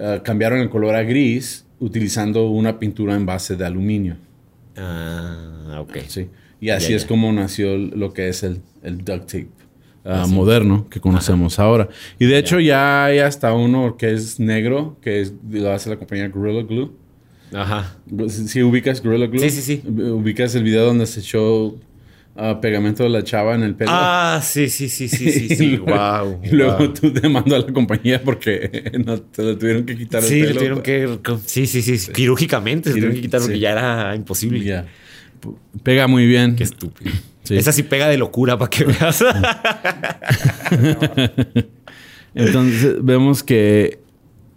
ah, 0.00 0.22
cambiaron 0.24 0.60
el 0.60 0.70
color 0.70 0.94
a 0.94 1.02
gris 1.02 1.66
utilizando 1.80 2.48
una 2.50 2.78
pintura 2.78 3.14
en 3.14 3.26
base 3.26 3.56
de 3.56 3.64
aluminio. 3.66 4.16
Ah, 4.76 5.78
ok. 5.80 5.96
Sí. 6.06 6.28
Y 6.60 6.70
así 6.70 6.90
Ya, 6.90 6.96
es 6.96 7.02
ya. 7.02 7.08
como 7.08 7.32
nació 7.32 7.76
lo 7.76 8.12
que 8.12 8.28
es 8.28 8.42
el, 8.42 8.60
el 8.82 8.98
duct 8.98 9.26
tape 9.26 9.48
ah, 10.04 10.26
moderno 10.28 10.88
que 10.88 11.00
conocemos 11.00 11.58
ahora. 11.58 11.88
Y 12.18 12.26
de 12.26 12.38
hecho 12.38 12.60
ya 12.60 13.04
hay 13.06 13.18
hasta 13.20 13.52
uno 13.52 13.96
que 13.96 14.12
es 14.12 14.40
negro, 14.40 14.96
que 15.02 15.20
es, 15.20 15.32
lo 15.50 15.70
hace 15.72 15.90
la 15.90 15.96
compañía 15.96 16.28
Gorilla 16.28 16.62
Glue. 16.62 16.92
Ajá. 17.52 17.96
Si 18.28 18.48
si 18.48 18.62
ubicas 18.62 19.02
Gorilla 19.02 19.26
Glue. 19.26 19.40
Sí, 19.40 19.50
sí, 19.50 19.62
sí. 19.62 19.88
Ubicas 19.88 20.54
el 20.54 20.64
video 20.64 20.84
donde 20.86 21.06
se 21.06 21.20
echó 21.20 21.76
pegamento 22.60 23.02
de 23.02 23.08
la 23.08 23.24
chava 23.24 23.54
en 23.54 23.62
el 23.64 23.74
pelo. 23.74 23.90
Ah, 23.92 24.40
sí, 24.42 24.68
sí, 24.68 24.88
sí, 24.88 25.08
sí, 25.08 25.30
sí, 25.30 25.48
sí. 25.56 25.64
y 25.64 25.76
luego, 25.76 25.86
wow. 25.96 26.40
y 26.44 26.48
luego 26.50 26.90
tú 26.92 27.12
demandó 27.12 27.56
a 27.56 27.60
la 27.60 27.72
compañía 27.72 28.22
porque 28.22 28.92
no 29.04 29.20
te 29.20 29.42
lo 29.42 29.58
tuvieron 29.58 29.84
que 29.84 29.96
quitar 29.96 30.22
el 30.22 30.28
Sí, 30.28 30.40
pelo. 30.40 30.48
le 30.48 30.54
tuvieron 30.54 30.82
que. 30.82 31.18
Sí, 31.46 31.66
sí, 31.66 31.82
sí. 31.82 32.12
Quirúrgicamente 32.12 32.90
se 32.90 32.94
tuvieron 32.94 33.14
que 33.16 33.22
quitar 33.22 33.40
porque 33.40 33.56
Sí. 33.56 33.60
ya 33.60 33.72
era 33.72 34.14
imposible. 34.14 34.62
Ya. 34.64 34.86
Pega 35.82 36.06
muy 36.06 36.26
bien. 36.26 36.54
Qué 36.56 36.64
estúpido. 36.64 37.10
Sí. 37.44 37.56
Esa 37.56 37.72
sí 37.72 37.82
pega 37.82 38.08
de 38.08 38.18
locura 38.18 38.58
para 38.58 38.68
que 38.70 38.84
veas. 38.84 39.24
Entonces 42.34 42.96
vemos 43.02 43.42
que 43.42 44.00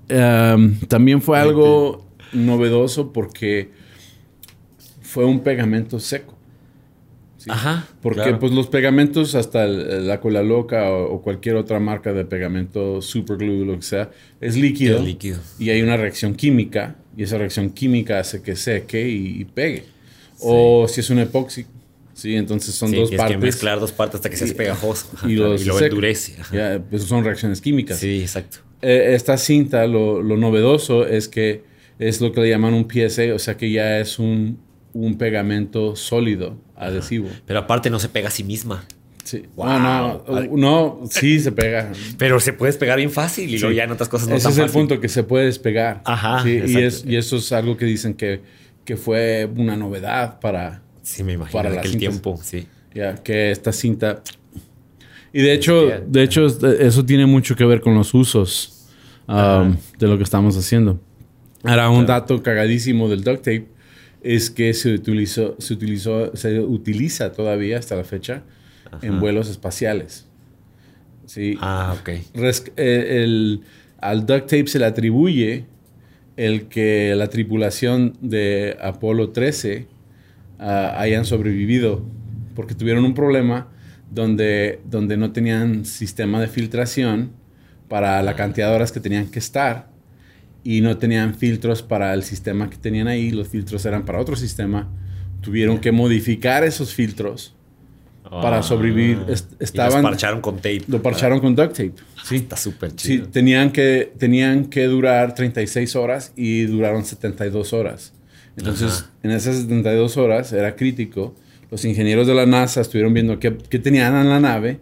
um, 0.10 0.76
también 0.88 1.22
fue 1.22 1.40
algo 1.40 2.06
novedoso 2.34 3.12
porque 3.14 3.70
fue 5.02 5.26
un 5.26 5.42
pegamento 5.42 6.00
seco. 6.00 6.38
Sí. 7.44 7.50
Ajá. 7.50 7.88
Porque 8.04 8.22
claro. 8.22 8.40
pues 8.40 8.52
los 8.52 8.68
pegamentos, 8.68 9.34
hasta 9.34 9.66
el- 9.66 10.08
la 10.08 10.20
cola 10.20 10.44
loca 10.44 10.92
o, 10.92 11.12
o 11.14 11.22
cualquier 11.24 11.56
otra 11.56 11.80
marca 11.80 12.14
de 12.14 12.24
pegamento, 12.24 13.02
superglue, 13.02 13.66
lo 13.66 13.76
que 13.78 13.82
sea, 13.82 14.12
es 14.40 14.56
líquido. 14.56 15.00
Es 15.00 15.04
líquido. 15.06 15.40
Y 15.58 15.72
hay 15.72 15.82
una 15.82 15.98
reacción 15.98 16.36
química 16.36 16.98
y 17.18 17.24
esa 17.24 17.40
reacción 17.40 17.72
química 17.72 18.20
hace 18.20 18.44
que 18.44 18.56
seque 18.56 19.10
y, 19.10 19.42
y 19.42 19.46
pegue. 19.46 19.86
O 20.40 20.88
si 20.88 21.00
es 21.02 21.10
un 21.10 21.20
epoxi. 21.20 21.66
Sí, 22.14 22.36
entonces 22.36 22.76
son 22.76 22.90
Sí, 22.90 22.96
dos 22.98 23.10
partes. 23.12 23.38
que 23.38 23.44
mezclar 23.44 23.80
dos 23.80 23.92
partes 23.92 24.16
hasta 24.16 24.30
que 24.30 24.38
se 24.38 24.44
hace 24.44 24.54
pegajoso. 24.54 25.08
Y, 25.28 25.34
los 25.36 25.62
seca. 25.62 25.86
endurece. 25.86 26.36
Ajá. 26.40 26.56
Ya, 26.56 26.84
pues 26.90 27.04
son 27.04 27.24
reacciones 27.24 27.60
químicas. 27.62 27.98
Sí, 27.98 28.22
exacto. 28.22 28.58
Eh, 28.84 29.14
esta 29.16 29.38
cinta, 29.38 29.88
lo, 29.88 30.22
lo 30.22 30.38
novedoso 30.38 31.08
es 31.08 31.28
que 31.28 31.64
es 31.98 32.22
lo 32.22 32.32
que 32.32 32.42
le 32.42 32.50
llaman 32.50 32.74
un 32.76 32.88
PSA, 32.88 33.34
o 33.34 33.40
sea 33.40 33.58
que 33.58 33.72
ya 33.72 34.00
es 34.00 34.20
un, 34.20 34.60
un 34.94 35.18
pegamento 35.18 35.96
sólido, 35.96 36.58
adhesivo. 36.88 37.30
Pero 37.46 37.60
aparte 37.60 37.90
no 37.90 38.00
se 38.00 38.10
pega 38.10 38.28
a 38.28 38.32
sí 38.32 38.44
misma. 38.44 38.84
Sí. 39.24 39.44
Wow. 39.56 39.68
No, 39.68 40.24
no, 40.28 40.58
no, 40.58 41.00
sí 41.10 41.40
se 41.40 41.52
pega. 41.52 41.92
Pero 42.18 42.40
se 42.40 42.54
puede 42.54 42.72
despegar 42.72 42.98
bien 42.98 43.12
fácil 43.12 43.50
y 43.50 43.60
luego 43.60 43.70
Sí. 43.72 43.76
ya 43.78 43.84
en 43.84 43.92
otras 43.92 44.10
cosas 44.10 44.28
no 44.28 44.36
Ese 44.36 44.44
tan 44.46 44.52
es 44.54 44.58
el 44.58 44.64
fácil. 44.66 44.80
punto, 44.82 45.00
que 45.00 45.08
se 45.10 45.24
puede 45.24 45.46
despegar. 45.46 46.02
Ajá, 46.06 46.42
Sí, 46.44 46.60
y, 46.66 46.78
es- 46.78 47.06
y 47.06 47.16
eso 47.16 47.38
es 47.38 47.52
algo 47.52 47.78
que 47.78 47.86
dicen 47.86 48.14
que, 48.16 48.42
que 48.84 48.98
fue 48.98 49.48
una 49.56 49.78
novedad 49.78 50.40
para, 50.40 50.82
Sí, 51.04 51.24
me 51.24 51.34
imagino. 51.34 51.54
Para 51.64 51.78
aquel 51.80 51.98
tiempo, 51.98 52.40
sí. 52.44 52.68
ya, 52.94 53.16
que 53.16 53.52
esta 53.52 53.72
cinta... 53.72 54.22
Y 55.34 55.42
de 55.44 55.54
hecho, 55.54 55.82
Hostia. 55.84 56.04
de 56.06 56.24
hecho, 56.24 56.46
eso 56.48 57.06
tiene 57.06 57.26
mucho 57.26 57.56
que 57.56 57.64
ver 57.64 57.80
con 57.80 57.96
los 57.96 58.14
usos 58.14 58.88
um, 59.28 59.78
de 59.98 60.08
lo 60.08 60.18
que 60.18 60.24
estamos 60.24 60.58
haciendo. 60.58 61.00
Ahora, 61.64 61.90
un 61.90 62.06
dato 62.06 62.42
cagadísimo 62.44 63.08
del 63.08 63.24
duct 63.24 63.38
tape 63.38 63.68
es 64.24 64.50
que 64.50 64.74
se 64.74 64.94
utilizó, 64.94 65.56
se 65.60 65.74
utilizó, 65.74 66.36
se 66.36 66.60
utiliza 66.60 67.32
todavía 67.32 67.78
hasta 67.80 67.96
la 67.96 68.04
fecha 68.04 68.44
en 69.02 69.20
vuelos 69.20 69.50
espaciales. 69.50 70.28
Sí. 71.26 71.58
Ah, 71.62 71.96
ok. 72.00 72.10
Res- 72.34 72.72
eh, 72.78 73.24
el- 73.24 73.62
al 74.00 74.26
duct 74.26 74.42
tape 74.50 74.68
se 74.68 74.80
le 74.80 74.86
atribuye 74.86 75.66
el 76.38 76.68
que 76.68 77.14
la 77.16 77.28
tripulación 77.28 78.18
de 78.22 78.78
Apolo 78.82 79.30
13 79.30 79.88
ah, 80.60 80.96
hayan 81.00 81.26
sobrevivido 81.26 82.04
porque 82.56 82.74
tuvieron 82.76 83.06
un 83.06 83.14
problema 83.14 83.68
donde, 84.10 84.80
donde 84.90 85.18
no 85.18 85.32
tenían 85.32 85.86
sistema 85.86 86.42
de 86.42 86.48
filtración 86.48 87.32
para 87.88 88.22
la 88.24 88.36
cantidad 88.36 88.70
de 88.70 88.76
horas 88.76 88.92
que 88.92 89.00
tenían 89.00 89.28
que 89.28 89.40
estar 89.40 89.90
y 90.64 90.82
no 90.82 90.98
tenían 90.98 91.34
filtros 91.36 91.82
para 91.82 92.14
el 92.14 92.24
sistema 92.24 92.70
que 92.70 92.78
tenían 92.78 93.08
ahí, 93.08 93.32
los 93.32 93.48
filtros 93.48 93.86
eran 93.86 94.06
para 94.06 94.20
otro 94.20 94.36
sistema, 94.36 94.88
tuvieron 95.42 95.80
que 95.80 95.92
modificar 95.92 96.64
esos 96.64 96.94
filtros 96.94 97.56
Para 98.30 98.64
sobrevivir, 98.64 99.26
est- 99.28 99.52
Y 99.60 99.64
estaban- 99.66 100.04
los 100.04 100.12
parcharon 100.12 100.40
con 100.40 100.56
tape. 100.58 100.84
lo 100.88 101.02
parcharon 101.02 101.40
con 101.42 101.54
duct 101.54 101.72
tape. 101.72 101.94
Sí. 102.24 102.38
Está 102.38 102.56
súper 102.56 102.92
Sí, 102.92 102.96
chido. 103.18 103.28
tenían 103.28 103.72
que, 103.74 104.14
tenían 104.18 104.66
que 104.68 104.86
durar 104.86 105.36
36 105.36 105.98
horas 105.98 106.32
y 106.38 106.62
duraron 106.62 107.04
72 107.04 107.74
horas. 107.74 108.14
Entonces, 108.56 109.02
Ajá. 109.02 109.10
en 109.24 109.32
esas 109.32 109.58
72 109.58 110.16
horas 110.16 110.54
era 110.54 110.78
crítico. 110.78 111.36
Los 111.72 111.84
ingenieros 111.84 112.26
de 112.26 112.34
la 112.36 112.46
NASA 112.46 112.80
estuvieron 112.80 113.14
viendo 113.14 113.38
qué, 113.38 113.58
qué 113.70 113.80
tenían 113.80 114.16
en 114.16 114.30
la 114.30 114.40
nave, 114.40 114.80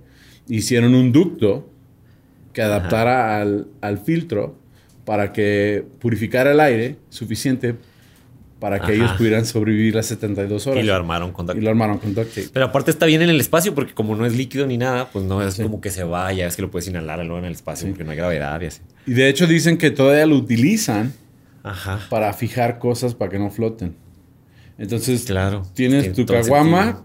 hicieron 0.48 0.94
un 0.94 1.12
ducto 1.12 1.72
que 2.54 2.62
adaptara 2.62 3.42
al, 3.42 3.66
al 3.82 3.98
filtro 3.98 4.59
para 5.10 5.34
que 5.34 5.84
purificara 6.00 6.52
el 6.52 6.60
aire 6.60 6.98
suficiente 7.10 7.74
para 8.60 8.78
que 8.78 8.84
Ajá. 8.84 8.94
ellos 8.94 9.12
pudieran 9.14 9.44
sobrevivir 9.44 9.96
las 9.96 10.06
72 10.06 10.68
horas. 10.68 10.84
Y 10.84 10.86
lo 10.86 10.94
armaron 10.94 11.32
con 11.32 11.48
duct 11.48 11.58
Y 11.58 11.62
lo 11.64 11.72
armaron 11.72 11.98
con 11.98 12.14
duct 12.14 12.30
tape. 12.30 12.50
Pero 12.54 12.68
aparte 12.68 12.92
está 12.92 13.08
bien 13.08 13.24
en 13.24 13.32
el 13.32 13.40
espacio 13.42 13.74
porque 13.74 13.96
como 13.96 14.16
no 14.16 14.24
es 14.28 14.36
líquido 14.36 14.68
ni 14.68 14.78
nada, 14.78 15.10
pues 15.10 15.26
no 15.26 15.42
es 15.42 15.56
como 15.56 15.82
que 15.82 15.90
se 15.90 16.04
vaya, 16.04 16.46
es 16.46 16.56
que 16.56 16.62
lo 16.62 16.70
puedes 16.70 16.88
inhalar 16.90 17.18
luego 17.26 17.40
en 17.40 17.46
el 17.46 17.54
espacio 17.54 17.88
porque 17.88 18.04
no 18.04 18.12
hay 18.12 18.18
gravedad 18.18 18.62
y 18.62 18.68
así. 18.68 18.82
Y 19.08 19.14
de 19.14 19.30
hecho 19.30 19.48
dicen 19.48 19.80
que 19.80 19.90
todavía 19.90 20.28
lo 20.28 20.36
utilizan 20.36 21.12
Ajá. 21.64 22.02
para 22.12 22.32
fijar 22.34 22.78
cosas 22.78 23.16
para 23.16 23.32
que 23.32 23.40
no 23.40 23.50
floten. 23.50 23.96
Entonces, 24.80 25.26
Claro. 25.26 25.64
tienes 25.74 26.04
Tiene 26.04 26.16
tu 26.16 26.26
caguama, 26.26 27.04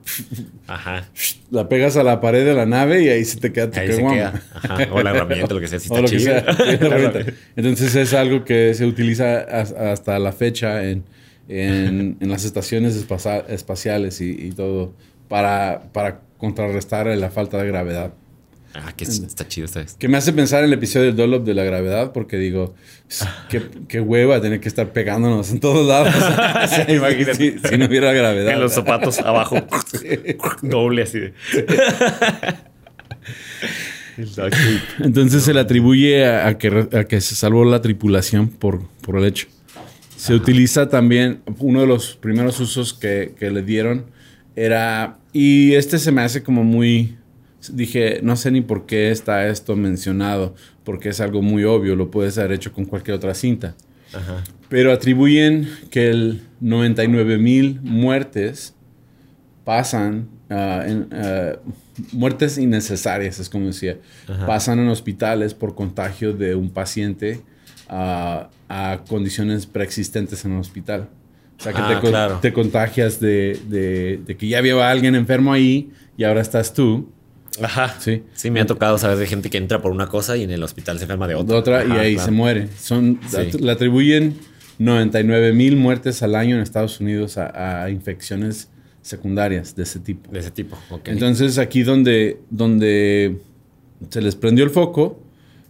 Ajá. 0.68 1.08
la 1.50 1.68
pegas 1.68 1.96
a 1.96 2.02
la 2.04 2.20
pared 2.20 2.44
de 2.44 2.54
la 2.54 2.66
nave 2.66 3.02
y 3.02 3.08
ahí 3.08 3.24
se 3.24 3.38
te 3.40 3.52
queda 3.52 3.66
tu 3.66 3.72
caguama. 3.72 4.40
O 4.92 5.02
la 5.02 5.10
herramienta, 5.10 5.52
lo 5.52 5.60
que 5.60 5.66
sea. 5.66 5.80
Si 5.80 5.88
O 5.92 5.96
está 5.96 6.00
lo 6.02 6.08
que 6.08 6.20
sea. 6.20 6.38
herramienta. 6.80 7.32
Entonces 7.56 7.94
es 7.96 8.14
algo 8.14 8.44
que 8.44 8.72
se 8.74 8.86
utiliza 8.86 9.40
as- 9.40 9.72
hasta 9.72 10.18
la 10.20 10.32
fecha 10.32 10.84
en, 10.84 11.02
en- 11.48 12.16
en 12.20 12.30
las 12.30 12.44
estaciones 12.44 12.94
espaciales 13.48 14.20
y, 14.20 14.30
y 14.30 14.50
todo 14.52 14.94
para, 15.28 15.82
para 15.92 16.20
contrarrestar 16.38 17.06
la 17.06 17.30
falta 17.30 17.58
de 17.60 17.66
gravedad. 17.66 18.12
Ah, 18.76 18.92
que 18.96 19.04
es- 19.04 19.20
está 19.20 19.46
chido 19.46 19.66
esta 19.66 19.80
vez. 19.80 19.94
Que 19.94 20.08
me 20.08 20.16
hace 20.16 20.32
pensar 20.32 20.60
en 20.60 20.66
el 20.66 20.72
episodio 20.72 21.06
del 21.06 21.16
Dollop 21.16 21.44
de 21.44 21.54
la 21.54 21.62
gravedad, 21.64 22.12
porque 22.12 22.36
digo, 22.38 22.74
qué, 23.48 23.62
qué 23.88 24.00
hueva 24.00 24.40
tener 24.40 24.60
que 24.60 24.68
estar 24.68 24.92
pegándonos 24.92 25.50
en 25.52 25.60
todos 25.60 25.86
lados. 25.86 26.12
Imagínate. 26.88 27.34
si, 27.34 27.58
si 27.58 27.78
no 27.78 27.86
hubiera 27.86 28.12
gravedad. 28.12 28.52
En 28.52 28.60
los 28.60 28.72
zapatos 28.72 29.18
abajo. 29.20 29.56
Doble 30.62 31.02
así 31.02 31.20
de. 31.20 31.34
Entonces 35.00 35.42
se 35.42 35.52
le 35.54 35.60
atribuye 35.60 36.24
a, 36.26 36.48
a 36.48 36.58
que, 36.58 36.70
re- 36.70 36.98
a 36.98 37.04
que 37.04 37.20
se 37.20 37.34
salvó 37.34 37.64
la 37.64 37.80
tripulación 37.82 38.48
por, 38.48 38.82
por 39.00 39.18
el 39.18 39.24
hecho. 39.24 39.46
Se 40.16 40.34
utiliza 40.34 40.88
también, 40.88 41.40
uno 41.58 41.80
de 41.80 41.86
los 41.86 42.14
primeros 42.16 42.60
usos 42.60 42.94
que, 42.94 43.34
que 43.38 43.50
le 43.50 43.62
dieron 43.62 44.06
era, 44.56 45.18
y 45.32 45.74
este 45.74 45.98
se 45.98 46.12
me 46.12 46.22
hace 46.22 46.42
como 46.42 46.62
muy, 46.64 47.16
dije, 47.72 48.20
no 48.22 48.36
sé 48.36 48.50
ni 48.50 48.60
por 48.60 48.86
qué 48.86 49.10
está 49.10 49.46
esto 49.48 49.76
mencionado, 49.76 50.54
porque 50.84 51.08
es 51.10 51.20
algo 51.20 51.42
muy 51.42 51.64
obvio, 51.64 51.96
lo 51.96 52.10
puedes 52.10 52.36
haber 52.38 52.52
hecho 52.52 52.72
con 52.72 52.84
cualquier 52.84 53.16
otra 53.16 53.34
cinta. 53.34 53.74
Ajá. 54.12 54.44
Pero 54.68 54.92
atribuyen 54.92 55.68
que 55.90 56.10
el 56.10 56.42
99 56.60 57.38
mil 57.38 57.80
muertes 57.82 58.74
pasan, 59.64 60.28
ah, 60.50 60.82
en, 60.86 61.08
ah, 61.12 61.52
muertes 62.12 62.58
innecesarias, 62.58 63.38
es 63.38 63.48
como 63.48 63.66
decía, 63.66 63.98
Ajá. 64.28 64.46
pasan 64.46 64.78
en 64.80 64.88
hospitales 64.88 65.54
por 65.54 65.74
contagio 65.74 66.32
de 66.32 66.54
un 66.54 66.70
paciente 66.70 67.40
ah, 67.88 68.50
a 68.68 69.00
condiciones 69.08 69.66
preexistentes 69.66 70.44
en 70.44 70.52
el 70.52 70.60
hospital. 70.60 71.08
O 71.58 71.62
sea, 71.62 71.72
que 71.72 71.78
Ah, 71.80 71.88
te, 71.88 72.00
con- 72.00 72.10
claro. 72.10 72.38
te 72.40 72.52
contagias 72.52 73.20
de, 73.20 73.58
de- 73.68 74.20
de 74.26 74.36
que 74.36 74.48
ya 74.48 74.58
había 74.58 74.90
alguien 74.90 75.14
enfermo 75.14 75.52
ahí 75.52 75.90
y 76.16 76.24
ahora 76.24 76.40
estás 76.40 76.74
tú. 76.74 77.10
Ajá. 77.62 77.94
Sí. 78.00 78.22
Sí, 78.34 78.50
me 78.50 78.60
ha 78.60 78.66
tocado 78.66 78.98
saber 78.98 79.16
de 79.18 79.26
gente 79.26 79.50
que 79.50 79.58
entra 79.58 79.80
por 79.82 79.92
una 79.92 80.08
cosa 80.08 80.36
y 80.36 80.42
en 80.42 80.50
el 80.50 80.62
hospital 80.62 80.98
se 80.98 81.04
enferma 81.04 81.28
de 81.28 81.34
otra. 81.34 81.56
otra 81.58 81.84
y 81.84 81.90
ahí 81.92 82.14
claro. 82.14 82.26
se 82.26 82.30
muere. 82.32 82.68
Son, 82.78 83.20
Sí. 83.28 83.58
Le 83.58 83.70
atribuyen 83.72 84.34
99 84.78 85.52
mil 85.52 85.76
muertes 85.76 86.22
al 86.22 86.34
año 86.34 86.56
en 86.56 86.62
Estados 86.62 87.00
Unidos 87.00 87.38
a, 87.38 87.84
a 87.84 87.90
infecciones 87.90 88.68
secundarias 89.02 89.76
de 89.76 89.82
ese 89.84 90.00
tipo. 90.00 90.30
De 90.32 90.40
ese 90.40 90.50
tipo, 90.50 90.76
ok. 90.90 91.08
Entonces 91.08 91.58
aquí 91.58 91.82
donde, 91.82 92.40
donde 92.50 93.38
se 94.10 94.20
les 94.22 94.34
prendió 94.34 94.64
el 94.64 94.70
foco, 94.70 95.20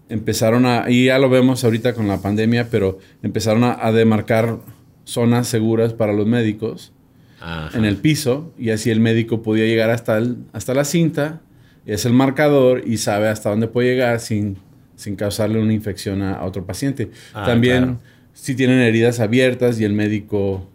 empezaron 0.09 0.67
a, 0.67 0.87
y 0.88 1.07
ya 1.07 1.19
lo 1.19 1.29
vemos 1.29 1.64
ahorita 1.64 1.95
con 1.95 2.09
la 2.09 2.21
pandemia, 2.23 2.69
pero 2.71 2.99
empezaron 3.23 3.64
a, 3.64 3.76
a 3.85 3.93
demarcar 3.93 4.59
zonas 5.05 5.49
seguras 5.49 5.93
para 5.93 6.12
los 6.12 6.26
médicos 6.26 6.93
Ajá. 7.41 7.76
en 7.76 7.85
el 7.85 7.97
piso 7.97 8.53
y 8.59 8.71
así 8.71 8.91
el 8.91 9.00
médico 9.00 9.43
podía 9.43 9.64
llegar 9.67 9.91
hasta, 9.91 10.17
el- 10.17 10.37
hasta 10.53 10.73
la 10.73 10.85
cinta, 10.85 11.41
es 11.87 12.05
el 12.07 12.12
marcador 12.12 12.83
y 12.87 12.97
sabe 12.99 13.29
hasta 13.29 13.50
dónde 13.50 13.69
puede 13.69 13.88
llegar 13.91 14.21
sin, 14.21 14.57
sin 14.97 15.17
causarle 15.17 15.61
una 15.61 15.73
infección 15.73 16.23
a, 16.23 16.35
a 16.35 16.45
otro 16.45 16.64
paciente. 16.64 17.11
Ah, 17.33 17.45
También 17.47 17.83
claro. 17.85 18.00
si 18.33 18.55
tienen 18.55 18.79
heridas 18.81 19.21
abiertas 19.21 19.81
y 19.81 19.85
el 19.85 19.93
médico 19.93 20.69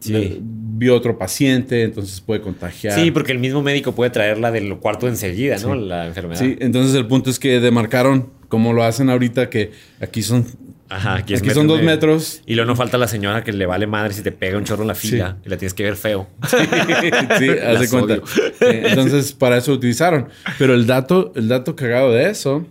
Sí. 0.00 0.12
le- 0.12 0.38
vio 0.76 0.94
otro 0.96 1.16
paciente, 1.16 1.82
entonces 1.82 2.20
puede 2.20 2.40
contagiar. 2.42 2.98
Sí, 2.98 3.10
porque 3.10 3.32
el 3.32 3.38
mismo 3.38 3.62
médico 3.62 3.92
puede 3.94 4.10
traerla 4.10 4.50
del 4.50 4.76
cuarto 4.78 5.06
enseguida, 5.08 5.56
¿no? 5.58 5.74
La 5.76 6.06
enfermedad. 6.06 6.40
Sí, 6.40 6.56
entonces 6.60 6.94
el 6.96 7.06
punto 7.06 7.30
es 7.30 7.38
que 7.38 7.60
demarcaron, 7.60 8.28
como 8.48 8.72
lo 8.74 8.82
hacen 8.82 9.08
ahorita, 9.08 9.48
que 9.48 9.70
aquí 10.00 10.20
son, 10.22 10.44
Ajá, 10.88 11.14
aquí, 11.16 11.34
es 11.34 11.40
aquí 11.40 11.50
son 11.50 11.66
dos 11.66 11.82
metros. 11.82 12.42
Y 12.46 12.54
luego 12.54 12.68
no 12.70 12.76
falta 12.76 12.98
la 12.98 13.08
señora 13.08 13.42
que 13.42 13.52
le 13.52 13.66
vale 13.66 13.86
madre 13.86 14.12
si 14.12 14.22
te 14.22 14.30
pega 14.32 14.58
un 14.58 14.64
chorro 14.64 14.82
en 14.82 14.88
la 14.88 14.94
fila 14.94 15.38
y 15.44 15.48
la 15.48 15.56
tienes 15.56 15.72
que 15.74 15.82
ver 15.82 15.96
feo. 15.96 16.28
sí, 16.48 16.56
haz 16.58 17.38
de 17.40 17.72
Las 17.72 17.90
cuenta. 17.90 18.16
Sí, 18.26 18.66
entonces, 18.68 19.32
para 19.32 19.56
eso 19.56 19.72
utilizaron. 19.72 20.28
Pero 20.58 20.74
el 20.74 20.86
dato, 20.86 21.32
el 21.36 21.48
dato 21.48 21.74
cagado 21.74 22.12
de 22.12 22.28
eso 22.30 22.66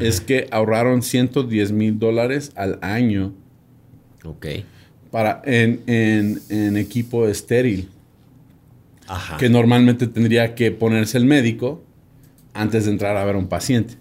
es 0.00 0.20
que 0.20 0.46
ahorraron 0.52 1.02
110 1.02 1.72
mil 1.72 1.98
dólares 1.98 2.52
al 2.54 2.78
año 2.82 3.32
Ok. 4.24 4.46
para, 5.10 5.42
en, 5.44 5.80
en- 5.88 6.40
en 6.50 6.76
equipo 6.76 7.26
estéril, 7.26 7.88
Ajá. 9.08 9.36
que 9.36 9.48
normalmente 9.48 10.06
tendría 10.06 10.54
que 10.54 10.70
ponerse 10.70 11.18
el 11.18 11.24
médico 11.24 11.82
antes 12.54 12.84
de 12.84 12.92
entrar 12.92 13.16
a 13.16 13.24
ver 13.24 13.34
a 13.34 13.38
un 13.38 13.48
paciente. 13.48 13.94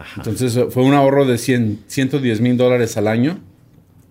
Ajá. 0.00 0.14
Entonces, 0.22 0.58
fue 0.70 0.82
un 0.84 0.94
ahorro 0.94 1.24
de 1.24 1.38
100, 1.38 1.80
110 1.86 2.40
mil 2.40 2.56
dólares 2.56 2.96
al 2.96 3.08
año 3.08 3.38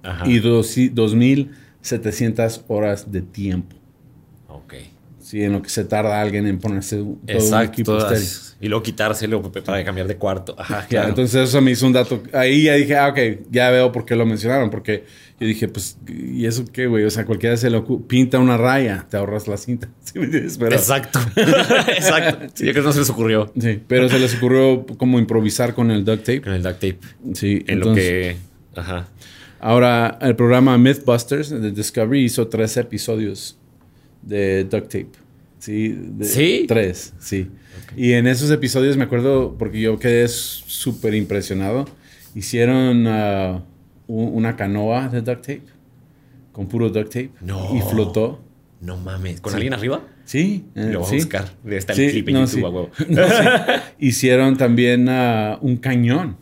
Ajá. 0.03 0.27
y 0.27 0.39
dos- 0.39 0.75
2.700 0.77 2.63
horas 2.67 3.11
de 3.11 3.21
tiempo. 3.21 3.75
Ok. 4.47 4.73
Sí, 5.19 5.43
en 5.43 5.51
lo 5.51 5.61
que 5.61 5.69
se 5.69 5.83
tarda 5.83 6.21
alguien 6.21 6.47
en 6.47 6.57
ponerse 6.59 6.95
todo 6.97 7.05
un 7.05 7.19
Exacto. 7.27 7.71
equipo 7.73 7.91
todas- 7.97 8.11
estéril. 8.13 8.47
Y 8.59 8.69
luego 8.69 8.81
quitárselo 8.81 9.41
para 9.51 9.83
cambiar 9.83 10.07
de 10.07 10.15
cuarto. 10.15 10.55
Ajá, 10.57 10.85
claro. 10.87 11.09
entonces 11.09 11.47
eso 11.49 11.61
me 11.61 11.71
hizo 11.71 11.85
un 11.85 11.93
dato. 11.93 12.23
Ahí 12.33 12.63
ya 12.63 12.73
dije, 12.73 12.95
ah, 12.95 13.09
ok, 13.09 13.19
ya 13.51 13.69
veo 13.69 13.91
por 13.91 14.03
qué 14.05 14.15
lo 14.15 14.25
mencionaron. 14.25 14.69
Porque 14.71 15.03
yo 15.39 15.45
dije, 15.47 15.67
pues, 15.67 15.97
¿y 16.07 16.45
eso 16.45 16.65
qué, 16.71 16.87
güey? 16.87 17.03
O 17.05 17.09
sea, 17.09 17.25
cualquiera 17.25 17.55
se 17.57 17.69
lo 17.69 17.85
pinta 18.07 18.39
una 18.39 18.57
raya, 18.57 19.05
te 19.09 19.17
ahorras 19.17 19.47
la 19.47 19.57
cinta. 19.57 19.87
¿Sí 20.03 20.17
me? 20.19 20.27
Pero, 20.27 20.75
Exacto. 20.75 21.19
Exacto. 21.35 22.47
Sí, 22.55 22.65
yo 22.65 22.71
creo 22.71 22.83
que 22.83 22.87
no 22.87 22.93
se 22.93 22.99
les 22.99 23.09
ocurrió 23.09 23.51
sí, 23.59 23.79
pero 23.87 24.09
se 24.09 24.19
les 24.19 24.35
ocurrió 24.35 24.85
como 24.97 25.19
improvisar 25.19 25.73
con 25.73 25.91
el 25.91 26.03
duct 26.05 26.19
tape. 26.23 26.41
con 26.41 26.53
el 26.53 26.63
duct 26.63 26.75
tape. 26.75 26.99
Sí, 27.33 27.63
En 27.67 27.79
lo 27.79 27.93
que. 27.93 28.37
Ajá. 28.75 29.07
Ahora, 29.59 30.17
el 30.21 30.35
programa 30.35 30.77
Mythbusters 30.77 31.49
de 31.49 31.71
Discovery 31.71 32.23
hizo 32.25 32.47
tres 32.47 32.77
episodios 32.77 33.57
de 34.21 34.63
duct 34.65 34.85
tape. 34.85 35.09
Sí, 35.59 35.95
de- 35.97 36.25
¿Sí? 36.25 36.65
Tres, 36.67 37.13
sí. 37.19 37.47
Y 37.95 38.13
en 38.13 38.27
esos 38.27 38.51
episodios 38.51 38.97
me 38.97 39.03
acuerdo, 39.05 39.55
porque 39.57 39.79
yo 39.81 39.97
quedé 39.97 40.27
súper 40.27 41.15
impresionado, 41.15 41.85
hicieron 42.35 43.05
ah, 43.07 43.63
una 44.07 44.55
canoa 44.55 45.07
de 45.09 45.21
duct 45.21 45.41
tape, 45.41 45.63
con 46.51 46.67
puro 46.67 46.89
duct 46.89 47.07
tape, 47.11 47.31
No. 47.41 47.75
y 47.75 47.81
flotó. 47.81 48.41
No 48.79 48.95
mames. 48.97 49.41
¿Con 49.41 49.51
Sí. 49.51 49.55
alguien 49.55 49.73
arriba? 49.73 50.01
Sí, 50.25 50.65
eh, 50.75 50.89
Lo 50.91 50.99
voy 50.99 51.07
a 51.07 51.09
sí. 51.09 51.15
buscar. 51.17 51.45
Debe 51.63 51.77
estar 51.77 51.95
Sí, 51.95 52.05
el 52.05 52.11
clip 52.11 52.27
en 52.29 52.33
no, 52.35 52.45
YouTube, 52.45 52.65
a 52.65 52.69
huevo. 52.69 52.89
No. 53.09 53.21
Hicieron 53.99 54.55
también 54.57 55.07
ah, 55.09 55.57
un 55.61 55.77
cañón 55.77 56.37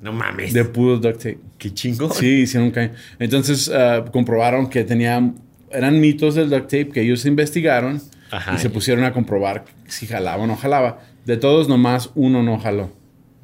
No 0.00 0.12
mames. 0.12 0.52
de 0.52 0.64
puro 0.64 0.96
duct 0.98 1.16
tape. 1.18 1.38
Qué 1.58 1.72
chingón. 1.72 2.12
Sí, 2.12 2.40
hicieron 2.42 2.68
un 2.68 2.72
cañón. 2.72 2.92
Entonces 3.18 3.70
ah, 3.72 4.04
comprobaron 4.12 4.68
que 4.68 4.82
tenían, 4.84 5.36
eran 5.70 6.00
mitos 6.00 6.34
del 6.34 6.50
duct 6.50 6.64
tape 6.64 6.88
que 6.88 7.02
ellos 7.02 7.24
investigaron 7.24 8.00
Ajá. 8.32 8.54
y 8.54 8.58
se 8.58 8.68
pusieron 8.70 9.04
a 9.04 9.12
comprobar 9.12 9.64
si 9.86 10.06
jalaba 10.06 10.42
o 10.42 10.46
no 10.46 10.56
jalaba. 10.56 11.00
De 11.24 11.36
todos, 11.36 11.68
nomás 11.68 12.10
uno 12.16 12.42
no 12.42 12.58
jaló. 12.58 12.90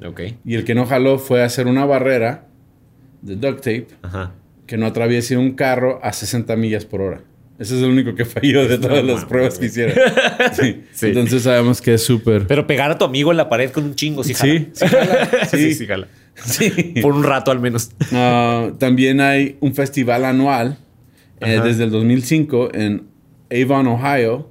Ok. 0.05 0.21
Y 0.43 0.55
el 0.55 0.65
que 0.65 0.75
no 0.75 0.85
jaló 0.85 1.17
fue 1.17 1.43
hacer 1.43 1.67
una 1.67 1.85
barrera 1.85 2.47
de 3.21 3.35
duct 3.35 3.57
tape 3.57 3.87
Ajá. 4.01 4.31
que 4.67 4.77
no 4.77 4.85
atraviese 4.85 5.37
un 5.37 5.51
carro 5.53 5.99
a 6.03 6.13
60 6.13 6.55
millas 6.55 6.85
por 6.85 7.01
hora. 7.01 7.21
Ese 7.59 7.75
es 7.75 7.83
el 7.83 7.89
único 7.89 8.15
que 8.15 8.23
falló 8.23 8.65
de 8.69 8.77
todas 8.77 9.03
las 9.03 9.25
pruebas 9.25 9.59
que 9.59 9.65
hicieron. 9.65 9.95
Sí. 10.53 10.83
Sí. 10.93 11.07
Entonces 11.07 11.43
sabemos 11.43 11.81
que 11.81 11.95
es 11.95 12.03
súper. 12.05 12.47
Pero 12.47 12.65
pegar 12.65 12.89
a 12.91 12.97
tu 12.97 13.03
amigo 13.03 13.31
en 13.31 13.37
la 13.37 13.49
pared 13.49 13.69
con 13.71 13.83
un 13.83 13.95
chingo, 13.95 14.23
sí 14.23 14.33
jala. 14.33 14.53
Sí, 14.53 14.69
sí 14.73 14.87
jala. 14.87 15.29
sí, 15.51 15.57
Sí. 15.57 15.73
sí 15.73 15.85
jala. 15.87 16.07
Sí. 16.35 16.93
Por 17.01 17.13
un 17.13 17.23
rato 17.23 17.51
al 17.51 17.59
menos. 17.59 17.91
También 18.77 19.19
hay 19.19 19.57
un 19.59 19.73
festival 19.75 20.23
anual 20.25 20.77
eh, 21.41 21.59
desde 21.63 21.83
el 21.83 21.91
2005 21.91 22.69
en 22.73 23.07
Avon, 23.51 23.87
Ohio, 23.87 24.49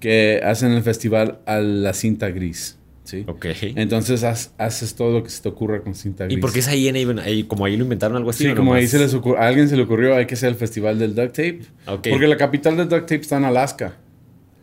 que 0.00 0.40
hacen 0.44 0.72
el 0.72 0.82
festival 0.82 1.38
a 1.46 1.58
la 1.58 1.92
cinta 1.92 2.28
gris. 2.30 2.77
¿Sí? 3.08 3.24
Ok. 3.26 3.46
Entonces 3.76 4.22
haz- 4.24 4.52
haces 4.58 4.94
todo 4.94 5.12
lo 5.12 5.22
que 5.24 5.30
se 5.30 5.42
te 5.42 5.48
ocurra 5.48 5.80
con 5.80 5.94
cinta 5.94 6.24
¿Y 6.24 6.28
gris. 6.28 6.38
por 6.40 6.52
qué 6.52 6.58
es 6.58 6.68
ahí 6.68 6.88
en 6.88 6.96
Avon? 6.96 7.18
Ahí, 7.18 7.44
como 7.44 7.64
ahí 7.64 7.76
lo 7.76 7.84
inventaron 7.84 8.16
algo 8.16 8.30
así. 8.30 8.44
Sí, 8.44 8.50
¿o 8.50 8.54
como 8.54 8.70
nomás? 8.72 8.80
ahí 8.82 8.86
se 8.88 8.98
les 8.98 9.14
ocurrió, 9.14 9.40
a 9.40 9.46
alguien 9.48 9.68
se 9.68 9.76
le 9.76 9.82
ocurrió, 9.82 10.14
hay 10.14 10.26
que 10.26 10.34
hacer 10.34 10.50
el 10.50 10.54
festival 10.56 10.98
del 10.98 11.14
duct 11.14 11.28
tape. 11.36 11.60
Ok. 11.86 12.08
Porque 12.10 12.26
la 12.28 12.36
capital 12.36 12.76
del 12.76 12.88
duct 12.88 13.02
tape 13.02 13.20
está 13.22 13.36
en 13.38 13.44
Alaska. 13.44 13.96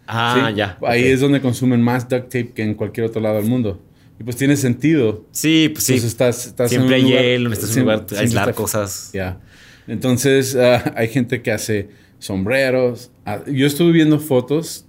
Ah, 0.08 0.48
¿sí? 0.52 0.56
ya. 0.58 0.78
Ahí 0.84 1.04
es 1.06 1.20
donde 1.20 1.42
consumen 1.42 1.82
más 1.82 2.08
duct 2.08 2.26
tape 2.26 2.52
que 2.54 2.62
en 2.64 2.76
cualquier 2.76 3.08
otro 3.08 3.20
lado 3.22 3.38
del 3.38 3.46
mundo. 3.46 3.82
Y 4.20 4.24
pues 4.24 4.36
tiene 4.38 4.56
sentido. 4.56 5.26
Sí, 5.32 5.70
pues 5.74 5.84
sí. 5.84 5.94
Entonces 5.94 6.12
estás, 6.12 6.48
estás 6.48 6.70
Siempre 6.70 6.98
en 6.98 7.02
un 7.02 7.06
hay 7.08 7.12
lugar- 7.12 7.24
hielo, 7.26 7.50
necesitas 7.50 7.70
un 7.70 7.74
siempre- 7.84 7.96
lugar, 7.96 8.20
aislar 8.22 8.50
está- 8.50 8.62
cosas. 8.62 9.10
Ya. 9.14 9.40
Entonces, 9.88 10.56
ah, 10.60 10.94
hay 10.96 11.08
gente 11.10 11.42
que 11.42 11.52
hace 11.52 11.90
sombreros. 12.20 13.12
Ah, 13.26 13.42
yo 13.48 13.66
estuve 13.68 13.92
viendo 13.92 14.20
fotos 14.20 14.86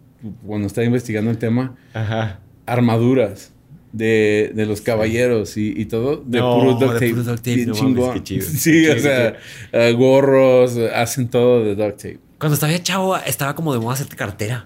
cuando 0.47 0.67
estaba 0.67 0.85
investigando 0.85 1.31
el 1.31 1.39
tema, 1.39 1.77
Ajá. 1.95 2.41
Armaduras 2.67 3.53
de, 3.93 4.53
de 4.55 4.67
los 4.67 4.81
caballeros 4.83 5.57
y, 5.57 5.73
y 5.77 5.87
todo, 5.87 6.23
de 6.27 6.39
No, 6.39 6.59
puro 6.59 6.73
duct 6.75 6.83
de 6.95 6.99
tape. 7.01 7.11
puro 7.11 7.23
duct 7.23 7.37
tape, 7.39 7.55
bien 7.57 7.69
no 7.69 7.75
mames, 7.75 7.95
chingón. 7.95 8.25
chido. 8.25 8.47
Sí, 8.51 8.87
o 8.89 8.99
sea, 8.99 9.37
ah, 9.73 9.91
gorros, 9.97 10.77
hacen 10.95 11.29
todo 11.29 11.65
de 11.65 11.75
duct 11.75 11.97
tape. 11.97 12.19
Cuando 12.39 12.55
estaba 12.55 12.79
chavo, 12.83 13.17
estaba 13.17 13.55
como 13.55 13.73
de 13.73 13.81
moda 13.81 13.95
hacerte 13.95 14.17
cartera 14.17 14.65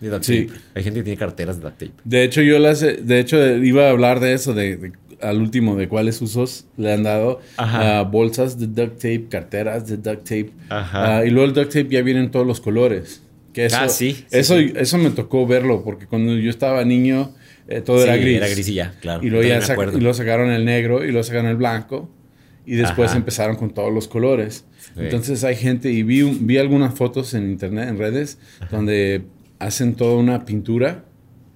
de 0.00 0.08
duct 0.08 0.24
Sí. 0.24 0.46
tape. 0.46 0.60
Hay 0.74 0.82
gente 0.84 1.00
que 1.00 1.04
tiene 1.04 1.18
carteras 1.18 1.56
de 1.58 1.62
duct 1.64 1.78
tape. 1.78 1.92
De 2.04 2.24
hecho, 2.24 2.40
yo 2.40 2.58
las, 2.58 2.82
he- 2.82 2.96
de 3.02 3.20
hecho, 3.20 3.36
iba 3.56 3.88
a 3.88 3.90
hablar 3.90 4.20
de 4.20 4.32
eso, 4.32 4.54
de, 4.54 4.76
de- 4.76 4.92
al 5.20 5.40
último, 5.40 5.76
de 5.76 5.86
cuáles 5.88 6.20
usos 6.22 6.64
le 6.76 6.92
han 6.92 7.02
dado. 7.04 7.40
Bolsas 8.10 8.58
de 8.58 8.66
duct 8.68 8.96
tape, 8.96 9.26
carteras 9.28 9.86
de 9.86 9.96
duct 9.98 10.22
tape. 10.24 10.50
Ajá. 10.70 11.18
Ah, 11.18 11.24
y 11.26 11.30
luego 11.30 11.46
el 11.48 11.54
duct 11.54 11.68
tape 11.72 11.88
ya 11.90 12.02
viene 12.02 12.20
en 12.20 12.30
todos 12.30 12.46
los 12.46 12.60
colores. 12.60 13.22
Que 13.52 13.66
eso, 13.66 13.76
Ah, 13.80 13.88
sí, 13.88 14.24
eso, 14.30 14.56
sí. 14.58 14.72
eso 14.76 14.98
me 14.98 15.10
tocó 15.10 15.46
verlo, 15.46 15.82
porque 15.84 16.06
cuando 16.06 16.34
yo 16.36 16.48
estaba 16.50 16.84
niño, 16.84 17.34
eh, 17.68 17.80
todo 17.82 18.02
era 18.02 18.16
gris. 18.16 18.36
Era 18.38 18.48
gris 18.48 18.68
y 18.68 18.74
ya, 18.74 18.94
claro. 19.00 19.24
Y 19.24 19.30
luego, 19.30 19.46
ya 19.46 19.60
sac- 19.60 19.94
y 19.94 19.98
luego 20.00 20.14
sacaron 20.14 20.50
el 20.50 20.64
negro, 20.64 21.04
y 21.04 21.08
luego 21.08 21.22
sacaron 21.22 21.46
el 21.50 21.56
blanco. 21.56 22.08
Y 22.64 22.76
después 22.76 23.10
Ajá. 23.10 23.18
empezaron 23.18 23.56
con 23.56 23.74
todos 23.74 23.92
los 23.92 24.06
colores. 24.08 24.64
Entonces 24.96 25.42
hay 25.44 25.56
gente, 25.56 25.90
y 25.90 26.02
vi, 26.04 26.22
vi 26.22 26.58
algunas 26.58 26.94
fotos 26.94 27.34
en 27.34 27.50
internet, 27.50 27.88
en 27.88 27.98
redes, 27.98 28.38
donde 28.70 29.22
hacen 29.58 29.94
toda 29.94 30.16
una 30.16 30.44
pintura 30.44 31.04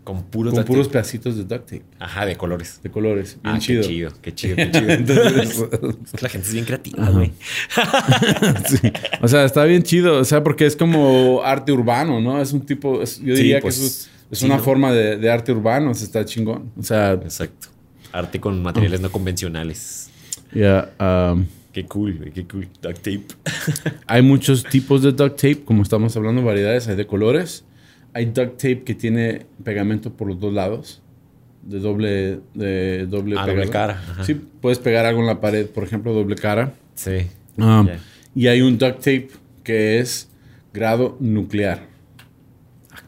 Con 0.07 0.23
puros 0.23 0.55
con 0.55 0.63
puros 0.65 0.87
pedacitos 0.87 1.37
de 1.37 1.43
duct 1.43 1.69
tape, 1.69 1.83
Ajá, 1.99 2.25
de 2.27 2.37
colores. 2.37 2.79
de 2.81 2.91
colores. 2.93 3.39
Bien 3.43 3.57
ah, 3.57 3.59
chido. 3.59 3.83
qué 3.83 3.89
chido, 3.89 4.11
qué 4.23 4.35
chido, 4.37 4.55
qué 4.57 4.71
chido. 4.71 4.89
Entonces, 4.93 5.65
Es 6.15 6.23
la 6.23 6.29
gente 6.29 6.47
es 6.47 6.53
bien 6.53 6.65
creativa, 6.65 7.11
güey. 7.11 7.33
sí. 8.69 8.93
O 9.21 9.27
sea, 9.27 9.45
está 9.45 9.65
bien 9.65 9.83
chido. 9.83 10.19
O 10.19 10.25
sea, 10.25 10.45
porque 10.45 10.65
es 10.65 10.77
como 10.77 11.43
arte 11.43 11.73
urbano, 11.73 12.21
¿no? 12.21 12.41
Es 12.41 12.53
un 12.53 12.61
tipo, 12.65 13.03
es- 13.03 13.19
yo 13.19 13.35
Sí, 13.35 13.43
diría 13.43 13.61
pues, 13.61 13.79
que 13.81 13.85
es, 13.87 14.11
es 14.31 14.39
sí, 14.39 14.47
una 14.47 14.59
forma 14.61 14.93
de, 14.93 15.17
de 15.17 15.29
arte 15.29 15.51
urbano. 15.51 15.91
o 15.91 15.95
sea, 15.95 16.05
está 16.05 16.25
chingón. 16.25 16.71
O 16.79 16.83
sea, 16.85 17.13
Exacto. 17.15 17.69
Arte 18.13 18.39
con 18.41 18.63
materiales 18.63 19.01
no 19.01 19.11
convencionales. 19.11 20.09
ya, 20.55 20.89
um, 21.35 21.45
Qué 21.73 21.85
cool, 21.85 22.15
güey, 22.17 22.31
qué 22.31 22.45
cool. 22.47 22.69
Duct 22.81 22.97
tape. 22.99 23.27
hay 24.07 24.23
muchos 24.23 24.63
tipos 24.65 25.03
de 25.03 25.11
duct 25.13 25.37
tape, 25.37 25.65
como 25.65 25.83
estamos 25.83 26.17
hablando, 26.17 26.43
variedades. 26.43 26.87
Hay 26.89 26.97
de 26.97 27.07
colores. 27.09 27.65
Hay 28.17 28.25
duct 28.27 28.57
tape 28.57 28.83
que 28.83 28.95
tiene 28.95 29.45
pegamento 29.63 30.11
por 30.11 30.27
los 30.29 30.41
dos 30.41 30.53
lados. 30.55 31.03
De 31.63 31.81
doble, 31.81 32.41
de 32.55 33.07
doble 33.07 33.37
Ah, 33.39 33.47
doble 33.47 33.69
cara, 33.69 34.01
ajá. 34.11 34.25
Sí, 34.25 34.35
puedes 34.35 34.79
pegar 34.79 35.05
algo 35.05 35.21
en 35.21 35.27
la 35.27 35.41
pared, 35.41 35.67
por 35.67 35.85
ejemplo, 35.85 36.15
doble 36.15 36.35
cara. 36.37 36.73
Sí. 36.95 37.27
Um, 37.59 37.87
Ya. 37.89 37.99
Y 38.35 38.47
hay 38.47 38.63
un 38.63 38.79
duct 38.79 38.99
tape 38.99 39.29
que 39.65 39.99
es 39.99 40.29
grado 40.73 41.17
nuclear, 41.21 41.83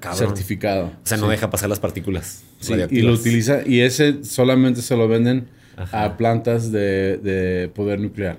Ah, 0.02 0.14
certificado. 0.14 0.86
O 0.86 0.92
sea, 1.06 1.16
no 1.16 1.28
deja 1.28 1.48
pasar 1.50 1.68
las 1.70 1.80
partículas. 1.80 2.42
Sí, 2.60 2.74
y 2.90 3.00
lo 3.02 3.12
utiliza, 3.14 3.60
y 3.66 3.80
ese 3.80 4.24
solamente 4.24 4.82
se 4.82 4.96
lo 4.96 5.08
venden 5.08 5.48
Ajá. 5.76 6.04
a 6.04 6.16
plantas 6.16 6.70
de, 6.72 7.16
de 7.18 7.68
poder 7.74 8.00
nuclear. 8.00 8.38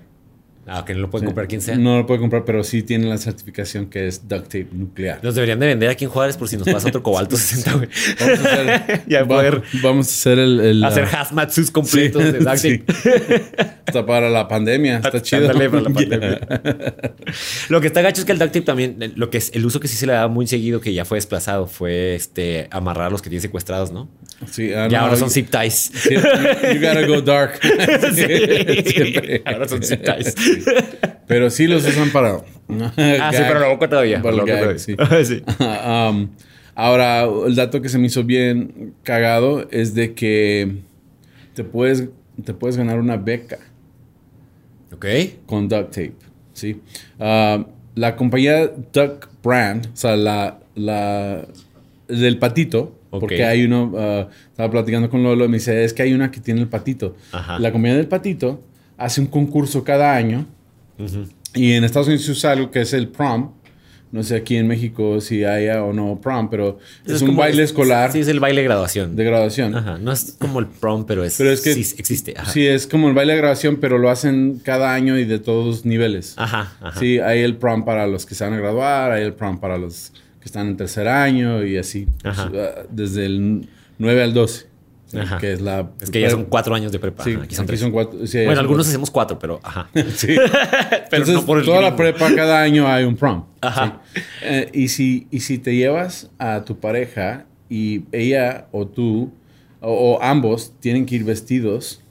Ah, 0.71 0.85
que 0.85 0.93
no 0.93 0.99
lo 1.01 1.09
puede 1.09 1.25
comprar 1.25 1.47
quien 1.47 1.61
sea. 1.61 1.77
No 1.77 1.97
lo 1.97 2.05
puede 2.05 2.19
comprar, 2.19 2.45
pero 2.45 2.63
sí 2.63 2.83
tiene 2.83 3.07
la 3.07 3.17
certificación 3.17 3.87
que 3.89 4.07
es 4.07 4.27
duct 4.27 4.43
tape 4.45 4.67
nuclear. 4.71 5.19
Nos 5.23 5.35
deberían 5.35 5.59
de 5.59 5.67
vender 5.67 5.89
aquí 5.89 6.05
en 6.05 6.11
Juárez 6.11 6.37
por 6.37 6.47
si 6.47 6.57
nos 6.57 6.67
pasa 6.69 6.87
otro 6.89 7.01
cobalto 7.03 7.35
60, 7.37 7.73
güey. 7.73 7.89
Vamos 8.19 8.39
a 8.45 8.53
hacer, 8.53 9.01
Ya 9.07 9.21
va- 9.23 9.27
poder 9.27 9.61
vamos 9.81 10.07
a 10.07 10.09
hacer 10.11 10.39
el, 10.39 10.59
el, 10.59 10.83
hacer 10.83 11.05
ah, 11.11 11.21
hazmat 11.21 11.51
suits 11.51 11.71
completos 11.71 12.23
de 12.23 12.39
duct 12.39 12.55
sí. 12.57 12.77
tape. 12.79 13.45
Hasta 13.87 14.05
para 14.05 14.29
la 14.29 14.47
pandemia. 14.47 14.97
Está 14.97 15.21
chido. 15.21 15.49
Ándale, 15.49 15.69
para 15.69 15.81
la 15.81 15.89
pandemia. 15.93 16.39
Lo 17.69 17.81
que 17.81 17.87
está 17.87 18.01
gacho 18.01 18.21
es 18.21 18.25
que 18.25 18.31
el 18.31 18.37
duct 18.39 18.51
tape 18.53 18.65
también, 18.65 19.13
lo 19.15 19.29
que 19.29 19.39
es 19.39 19.51
el 19.55 19.65
uso 19.65 19.79
que 19.79 19.87
sí 19.87 19.95
se 19.97 20.05
le 20.05 20.13
daba 20.13 20.27
muy 20.27 20.45
seguido, 20.47 20.79
que 20.81 20.93
ya 20.93 21.05
fue 21.05 21.17
desplazado, 21.17 21.65
fue 21.67 22.15
este 22.15 22.67
amarrar 22.71 23.07
a 23.07 23.09
los 23.09 23.21
que 23.21 23.29
tienen 23.29 23.41
secuestrados, 23.41 23.91
¿no? 23.91 24.09
Sí, 24.51 24.71
ah, 24.73 24.87
ya 24.89 24.99
no, 24.99 25.05
ahora 25.05 25.17
son 25.17 25.29
y- 25.29 25.31
zip 25.31 25.49
ties. 25.49 25.91
sí, 25.93 26.13
you, 26.13 26.19
you 26.19 26.79
gotta 26.79 27.05
go 27.07 27.21
dark. 27.21 27.59
Sí. 28.13 29.41
Ahora 29.45 29.67
son 29.67 29.83
zip 29.83 30.03
ties. 30.03 30.35
Pero 31.27 31.49
sí 31.49 31.67
los 31.67 31.85
usan 31.87 32.09
para. 32.11 32.37
Ah, 32.97 33.31
sí, 33.33 33.41
pero 33.47 33.59
la 33.59 33.67
boca 33.69 33.89
todavía. 33.89 34.21
Para 34.21 34.35
boca 34.37 34.45
gag, 34.53 34.59
todavía. 34.59 34.79
sí. 34.79 34.95
Sí. 35.25 35.43
Um, 35.59 36.29
ahora, 36.75 37.23
el 37.47 37.55
dato 37.55 37.81
que 37.81 37.89
se 37.89 37.97
me 37.97 38.07
hizo 38.07 38.23
bien 38.23 38.93
cagado 39.03 39.67
es 39.71 39.93
de 39.93 40.13
que 40.13 40.77
te 41.53 41.63
puedes, 41.63 42.07
te 42.43 42.53
puedes 42.53 42.77
ganar 42.77 42.99
una 42.99 43.17
beca 43.17 43.57
Ok. 44.93 45.05
con 45.45 45.67
duct 45.67 45.89
tape. 45.91 46.13
¿sí? 46.53 46.79
Ah, 47.19 47.65
la 47.95 48.15
compañía 48.15 48.67
Duck 48.93 49.29
Brand, 49.43 49.87
o 49.93 49.95
sea, 49.95 50.15
la, 50.15 50.59
la 50.75 51.45
del 52.07 52.37
patito, 52.37 52.95
porque 53.09 53.43
hay 53.43 53.63
uno, 53.65 53.93
ah, 53.97 54.27
estaba 54.51 54.71
platicando 54.71 55.09
con 55.09 55.23
Lolo 55.23 55.45
y 55.45 55.47
me 55.47 55.57
dice, 55.57 55.83
es 55.83 55.93
que 55.93 56.03
hay 56.03 56.13
una 56.13 56.31
que 56.31 56.39
tiene 56.39 56.61
el 56.61 56.67
patito. 56.67 57.15
Ajá. 57.31 57.59
La 57.59 57.71
compañía 57.71 57.97
del 57.97 58.07
patito 58.07 58.61
hace 58.99 59.21
un 59.21 59.27
concurso 59.27 59.83
cada 59.83 60.15
año 60.15 60.45
y 61.53 61.73
en 61.73 61.83
Estados 61.83 62.07
Unidos 62.07 62.25
se 62.25 62.31
usa 62.31 62.51
algo 62.51 62.71
que 62.71 62.81
es 62.81 62.93
el 62.93 63.07
prom. 63.07 63.51
No 64.11 64.23
sé 64.23 64.35
aquí 64.35 64.55
en 64.55 64.67
México 64.67 65.21
si 65.21 65.43
haya 65.43 65.83
o 65.83 65.93
no 65.93 66.19
prom, 66.19 66.49
pero 66.49 66.79
es, 67.05 67.21
un 67.21 67.35
baile 67.35 67.61
escolar 67.61 68.11
Sí, 68.11 68.21
es 68.21 68.27
el 68.27 68.39
baile 68.39 68.61
de 68.61 68.67
graduación. 68.67 69.15
de 69.15 69.23
graduación. 69.23 69.75
Ajá. 69.75 69.99
No 69.99 70.11
es 70.11 70.35
como 70.39 70.59
el 70.59 70.65
prom, 70.65 71.05
pero 71.05 71.23
es. 71.23 71.37
Pero 71.37 71.51
es 71.51 71.61
que 71.61 71.75
sí 71.75 71.95
existe. 71.97 72.33
Ajá. 72.35 72.51
Sí, 72.51 72.65
es 72.65 72.87
como 72.87 73.07
el 73.07 73.13
baile 73.13 73.33
de 73.33 73.37
graduación, 73.37 73.77
pero 73.77 73.99
lo 73.99 74.09
hacen 74.09 74.61
cada 74.63 74.95
año 74.95 75.15
y 75.19 75.25
de 75.25 75.37
todos 75.37 75.85
niveles. 75.85 76.33
Ajá. 76.37 76.73
ajá. 76.81 76.99
Sí, 76.99 77.19
hay 77.19 77.41
el 77.41 77.57
prom 77.57 77.85
para 77.85 78.07
los 78.07 78.25
que 78.25 78.33
se 78.33 78.43
van 78.43 78.53
a 78.53 78.57
graduar, 78.57 79.11
hay 79.11 79.23
el 79.23 79.33
prom 79.33 79.59
para 79.59 79.77
los 79.77 80.11
que 80.39 80.45
están 80.45 80.67
en 80.67 80.77
tercer 80.77 81.07
año 81.07 81.63
y 81.63 81.77
así. 81.77 82.07
Ajá. 82.23 82.49
Pues, 82.49 82.61
ah, 82.61 82.81
Desde 82.89 83.27
el 83.27 83.67
9 83.99 84.23
al 84.23 84.33
12. 84.33 84.68
Que 85.39 85.53
es 85.53 85.61
la. 85.61 85.89
Es 86.01 86.11
que 86.11 86.21
ya 86.21 86.29
son 86.29 86.45
cuatro 86.45 86.75
años 86.75 86.91
de 86.91 86.99
prepa. 86.99 87.23
Sí, 87.23 87.33
Ajá, 87.33 87.43
aquí 87.43 87.55
son 87.55 87.65
tres. 87.65 87.83
cuatro. 87.91 88.27
sí, 88.27 88.37
ya 88.39 88.45
bueno, 88.45 88.61
algunos 88.61 88.85
cuatro. 88.85 88.89
hacemos 88.91 89.11
cuatro, 89.11 89.39
pero 89.39 89.59
ajá. 89.63 89.89
Sí. 90.15 90.27
pero 90.37 91.03
Entonces, 91.11 91.35
no 91.35 91.45
por 91.45 91.59
el 91.59 91.65
toda 91.65 91.81
la 91.81 91.95
prepa, 91.95 92.33
cada 92.35 92.61
año 92.61 92.87
hay 92.87 93.05
un 93.05 93.15
prom. 93.15 93.45
Ajá. 93.61 94.01
Eh, 94.43 94.69
y, 94.73 94.87
si, 94.89 95.27
y 95.31 95.39
si 95.39 95.57
te 95.57 95.75
llevas 95.75 96.29
a 96.37 96.63
tu 96.63 96.79
pareja 96.79 97.45
y 97.69 98.03
ella 98.11 98.67
o 98.71 98.87
tú 98.87 99.31
o, 99.81 99.91
o 100.17 100.21
ambos 100.23 100.73
tienen 100.79 101.05
que 101.05 101.15
ir 101.15 101.23
vestidos 101.23 102.01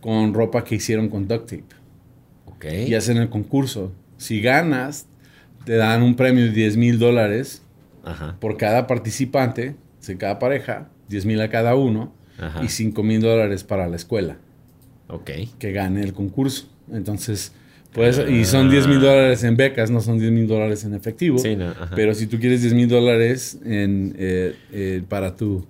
con 0.00 0.32
ropa 0.34 0.62
que 0.62 0.76
hicieron 0.76 1.08
con 1.08 1.26
duct 1.26 1.50
tape 1.50 1.64
Ok. 2.46 2.64
y 2.86 2.94
hacen 2.94 3.16
el 3.16 3.28
concurso. 3.28 3.92
Si 4.18 4.40
ganas, 4.40 5.06
te 5.64 5.74
dan 5.76 6.02
un 6.02 6.14
premio 6.14 6.44
de 6.44 6.52
10 6.52 6.76
mil 6.76 6.98
dólares 6.98 7.62
por 8.40 8.56
cada 8.56 8.86
participante, 8.86 9.74
cada 10.18 10.38
pareja, 10.38 10.88
10 11.08 11.26
mil 11.26 11.40
a 11.40 11.48
cada 11.50 11.74
uno 11.74 12.12
Ajá. 12.38 12.62
y 12.64 12.68
5 12.68 13.02
mil 13.02 13.20
dólares 13.20 13.64
para 13.64 13.88
la 13.88 13.96
escuela 13.96 14.38
Ok. 15.08 15.30
que 15.58 15.72
gane 15.72 16.02
el 16.02 16.12
concurso. 16.12 16.66
Entonces, 16.92 17.52
pues, 17.92 18.20
y 18.28 18.44
son 18.44 18.68
10 18.70 18.86
mil 18.88 19.00
dólares 19.00 19.42
en 19.44 19.56
becas, 19.56 19.90
no 19.90 20.00
son 20.00 20.18
10 20.18 20.30
mil 20.32 20.46
dólares 20.46 20.84
en 20.84 20.94
efectivo. 20.94 21.38
Sí, 21.38 21.56
no. 21.56 21.72
Pero 21.94 22.14
si 22.14 22.26
tú 22.26 22.38
quieres 22.38 22.60
10 22.62 22.74
mil 22.74 22.88
dólares 22.88 23.58
en, 23.64 24.14
eh, 24.18 24.54
eh, 24.72 25.02
para, 25.08 25.34
tu, 25.34 25.64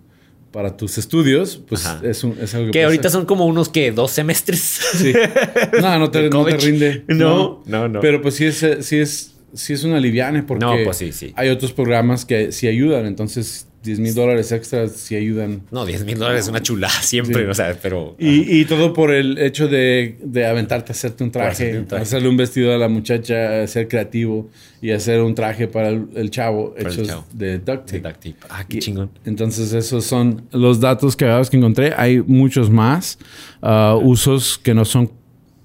para 0.51 0.77
tus 0.77 0.99
estudios, 0.99 1.63
pues 1.69 1.87
es, 2.03 2.25
un, 2.25 2.37
es 2.41 2.55
algo 2.55 2.67
que... 2.67 2.73
Que 2.73 2.79
puedes 2.79 2.85
ahorita 2.87 3.09
hacer. 3.09 3.19
son 3.21 3.27
como 3.27 3.47
unos 3.47 3.69
que 3.69 3.93
dos 3.93 4.11
semestres. 4.11 4.61
Sí. 4.61 5.13
No, 5.81 5.99
no 5.99 6.11
te, 6.11 6.29
no 6.31 6.45
rinde. 6.45 7.05
No, 7.09 7.63
no, 7.67 7.89
no. 7.89 8.01
Pero 8.01 8.23
pues 8.23 8.35
sí 8.35 8.47
es, 8.47 8.63
eh, 8.63 8.83
sí 8.83 8.97
es, 8.99 9.35
sí 9.53 9.75
es 9.75 9.85
una 9.85 10.01
liviane 10.01 10.43
porque 10.43 10.65
No, 10.65 10.75
pues 10.85 10.97
sí, 10.97 11.13
sí. 11.13 11.33
hay 11.37 11.51
otros 11.51 11.73
programas 11.73 12.25
que 12.25 12.51
sí 12.53 12.67
ayudan. 12.67 13.07
Entonces, 13.07 13.69
10 13.87 14.01
mil 14.01 14.15
dólares 14.15 14.53
extras 14.53 14.93
sí 14.93 15.17
ayudan. 15.17 15.63
No, 15.71 15.87
10 15.87 16.05
mil 16.05 16.19
dólares 16.19 16.43
es 16.45 16.49
una 16.51 16.61
chulada 16.61 16.93
siempre, 17.01 17.45
Sí. 17.45 17.51
o 17.51 17.55
sea, 17.55 17.79
pero. 17.81 18.15
Y, 18.19 18.61
y 18.61 18.65
todo 18.67 18.93
por 18.93 19.11
el 19.13 19.39
hecho 19.39 19.67
de, 19.69 20.19
de 20.23 20.45
aventarte 20.47 20.93
a 20.93 20.95
hacerte 20.95 21.25
un 21.25 21.31
traje, 21.31 21.51
hacerte 21.51 21.79
un 21.79 21.87
traje. 21.87 22.03
hacerle 22.03 22.29
un 22.29 22.37
vestido 22.37 22.75
a 22.75 22.77
la 22.79 22.89
muchacha, 22.89 23.67
ser 23.67 23.89
creativo 23.89 24.51
y 24.83 24.91
hacer 24.91 25.23
un 25.23 25.35
traje 25.35 25.67
para 25.69 25.89
el, 25.89 26.07
el 26.15 26.31
chavo 26.31 26.75
Para 26.75 26.89
el 26.89 26.95
hechos 26.95 27.07
chavo. 27.09 27.25
de 27.33 27.59
duct 27.59 27.87
tape. 27.87 28.01
duct 28.01 28.17
tape. 28.17 28.37
Ah, 28.51 28.65
qué 28.69 28.77
Y- 28.77 28.81
chingón. 28.81 29.11
Entonces, 29.25 29.73
esos 29.73 30.05
son 30.05 30.43
los 30.53 30.81
datos 30.81 31.17
que, 31.17 31.25
que 31.51 31.57
encontré. 31.57 31.95
Hay 31.97 32.21
muchos 32.21 32.69
más 32.69 33.19
ah, 33.63 33.97
usos 34.03 34.59
que 34.63 34.75
no 34.75 34.85
son 34.85 35.11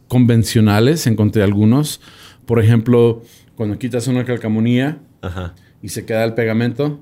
convencionales. 0.08 1.08
Encontré 1.08 1.44
algunos. 1.44 2.02
Por 2.46 2.62
ejemplo, 2.64 3.24
cuando 3.56 3.78
quitas 3.80 4.08
una 4.08 4.26
calcamonía 4.26 5.00
Ajá. 5.22 5.56
y 5.82 5.90
se 5.90 6.06
queda 6.06 6.24
el 6.24 6.34
pegamento, 6.34 7.00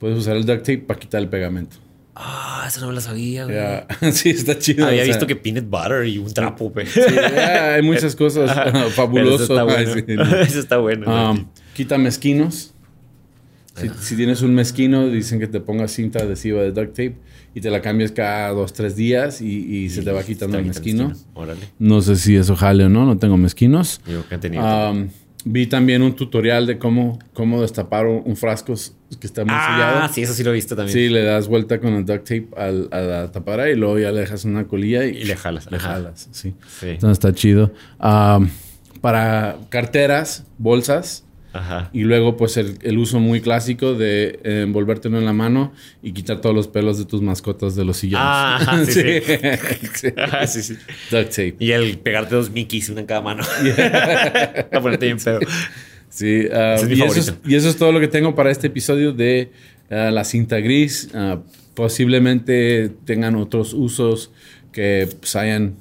puedes 0.00 0.18
usar 0.18 0.36
el 0.36 0.44
duct 0.44 0.60
tape 0.60 0.78
para 0.78 0.98
quitar 0.98 1.20
el 1.20 1.28
pegamento. 1.28 1.76
Ah, 2.16 2.64
eso 2.66 2.80
no 2.80 2.88
me 2.88 2.94
lo 2.94 3.00
sabía, 3.00 3.44
güey. 3.44 3.56
Ya, 3.56 3.86
sí, 4.12 4.30
está 4.30 4.58
chido. 4.58 4.86
Había 4.86 5.02
o 5.02 5.04
sea, 5.04 5.14
visto 5.14 5.26
que 5.26 5.36
peanut 5.36 5.68
butter 5.70 6.06
y 6.06 6.18
un 6.18 6.32
trapo, 6.34 6.70
güey. 6.70 6.86
sí, 6.86 7.00
ya, 7.14 7.74
hay 7.74 7.82
muchas 7.82 8.16
cosas 8.16 8.50
eso 8.66 8.90
fabulosas. 8.90 9.42
está 9.42 9.62
bueno. 9.62 9.92
Ay, 9.94 10.04
sí, 10.06 10.14
no. 10.16 10.24
Eso 10.40 10.58
está 10.58 10.78
bueno. 10.78 11.30
Um, 11.30 11.46
quita 11.74 11.98
mezquinos. 11.98 12.74
Si, 13.76 13.88
si 14.00 14.16
tienes 14.16 14.42
un 14.42 14.54
mezquino, 14.54 15.08
dicen 15.08 15.38
que 15.38 15.46
te 15.46 15.60
pongas 15.60 15.92
cinta 15.92 16.18
adhesiva 16.18 16.60
de 16.60 16.72
duct 16.72 16.90
tape 16.90 17.16
y 17.54 17.60
te 17.60 17.70
la 17.70 17.80
cambias 17.80 18.12
cada 18.12 18.50
dos, 18.50 18.72
tres 18.72 18.96
días 18.96 19.40
y, 19.40 19.84
y 19.84 19.90
se 19.90 20.02
te 20.02 20.10
va 20.10 20.22
quitando 20.22 20.58
el 20.58 20.66
mezquino. 20.66 21.12
Órale. 21.34 21.60
No 21.78 22.02
sé 22.02 22.16
si 22.16 22.36
eso 22.36 22.56
jale 22.56 22.84
o 22.84 22.88
no, 22.88 23.06
no 23.06 23.16
tengo 23.16 23.36
mezquinos. 23.36 24.00
Yo 24.06 24.28
que 24.28 24.34
he 24.34 24.38
tenido. 24.38 24.62
Um, 24.62 25.08
vi 25.44 25.66
también 25.66 26.02
un 26.02 26.14
tutorial 26.14 26.66
de 26.66 26.78
cómo, 26.78 27.18
cómo 27.32 27.62
destapar 27.62 28.06
un, 28.06 28.22
un 28.24 28.36
frasco 28.36 28.74
que 29.20 29.26
está 29.26 29.44
muy 29.44 29.54
ah, 29.56 29.66
sellado. 29.70 30.12
sí, 30.14 30.22
eso 30.22 30.34
sí 30.34 30.44
lo 30.44 30.50
he 30.50 30.54
visto 30.54 30.76
también. 30.76 30.92
Sí, 30.96 31.08
le 31.08 31.22
das 31.22 31.48
vuelta 31.48 31.80
con 31.80 31.94
el 31.94 32.04
duct 32.04 32.24
tape 32.24 32.48
al- 32.56 32.88
a 32.92 33.00
la 33.00 33.32
tapadera 33.32 33.70
y 33.70 33.76
luego 33.76 33.98
ya 33.98 34.12
le 34.12 34.20
dejas 34.20 34.44
una 34.44 34.66
colilla 34.66 35.04
y, 35.04 35.16
Y 35.16 35.24
le 35.24 35.36
jalas. 35.36 35.70
le 35.70 35.76
Ajá. 35.78 35.94
jalas. 35.94 36.28
Sí. 36.30 36.54
Sí. 36.80 36.88
Entonces 36.90 37.12
está 37.12 37.32
chido. 37.32 37.72
Um, 38.00 38.48
para 39.00 39.56
carteras, 39.70 40.44
bolsas 40.58 41.24
Ajá. 41.52 41.90
y 41.92 42.02
luego 42.04 42.36
pues 42.36 42.56
el, 42.56 42.78
el 42.82 42.96
uso 42.98 43.18
muy 43.18 43.40
clásico 43.40 43.94
de 43.94 44.38
eh, 44.44 44.62
envolvértelo 44.62 45.18
en 45.18 45.24
la 45.24 45.32
mano 45.32 45.72
y 46.02 46.12
quitar 46.12 46.40
todos 46.40 46.54
los 46.54 46.68
pelos 46.68 46.98
de 46.98 47.06
tus 47.06 47.22
mascotas 47.22 47.74
de 47.74 47.84
los 47.84 47.96
sillones. 47.96 48.24
Ah, 48.24 48.56
ajá, 48.60 48.84
sí, 48.86 48.92
sí. 48.92 49.02
Sí. 49.94 50.08
Sí, 50.46 50.62
sí. 50.62 50.74
Duct 51.10 51.30
tape. 51.30 51.56
Y 51.58 51.72
el 51.72 51.98
pegarte 51.98 52.34
dos 52.34 52.50
Mickeys, 52.50 52.88
una 52.88 53.00
en 53.00 53.06
cada 53.06 53.20
mano. 53.20 53.42
Para 53.76 54.80
ponerte 54.80 55.06
bien 55.06 55.18
pedo. 55.18 55.40
Sí, 56.08 56.46
Ese 56.50 56.74
es 56.74 56.88
mi 56.88 56.94
y, 56.96 57.02
eso 57.02 57.18
es, 57.18 57.26
favorito. 57.26 57.48
y 57.50 57.54
eso 57.54 57.68
es 57.68 57.76
todo 57.76 57.92
lo 57.92 58.00
que 58.00 58.08
tengo 58.08 58.34
para 58.34 58.50
este 58.50 58.66
episodio 58.66 59.12
de 59.12 59.52
ah, 59.90 60.10
la 60.10 60.24
cinta 60.24 60.58
gris. 60.58 61.08
Ah, 61.14 61.40
posiblemente 61.74 62.90
tengan 63.04 63.36
otros 63.36 63.74
usos 63.74 64.32
que 64.72 65.08
pues, 65.20 65.36
hayan 65.36 65.76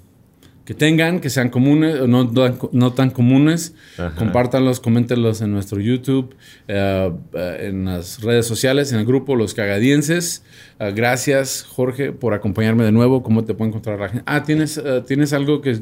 que 0.70 0.76
tengan, 0.76 1.20
que 1.20 1.32
sean 1.32 1.50
comunes 1.50 2.00
o 2.00 2.06
no, 2.06 2.30
tan- 2.32 2.60
no 2.74 2.94
tan 2.94 3.10
comunes. 3.10 3.74
Ajá. 3.98 4.14
Compártanlos, 4.16 4.80
coméntenlos 4.80 5.42
en 5.42 5.52
nuestro 5.52 5.80
YouTube, 5.82 6.36
eh, 6.68 7.12
eh, 7.34 7.58
en 7.70 7.86
las 7.86 8.22
redes 8.22 8.46
sociales, 8.46 8.94
en 8.94 9.00
el 9.00 9.06
grupo 9.08 9.36
Los 9.36 9.56
Cagadienses. 9.56 10.44
Ah, 10.78 10.92
gracias, 10.92 11.64
Jorge, 11.68 12.12
por 12.12 12.36
acompañarme 12.36 12.84
de 12.84 12.92
nuevo. 12.92 13.24
¿Cómo 13.24 13.46
te 13.46 13.56
puede 13.56 13.70
encontrar 13.70 14.00
la 14.00 14.10
gente? 14.10 14.24
Ah, 14.28 14.44
¿tienes, 14.44 14.80
¿tienes 15.08 15.34
algo 15.34 15.60
que... 15.62 15.80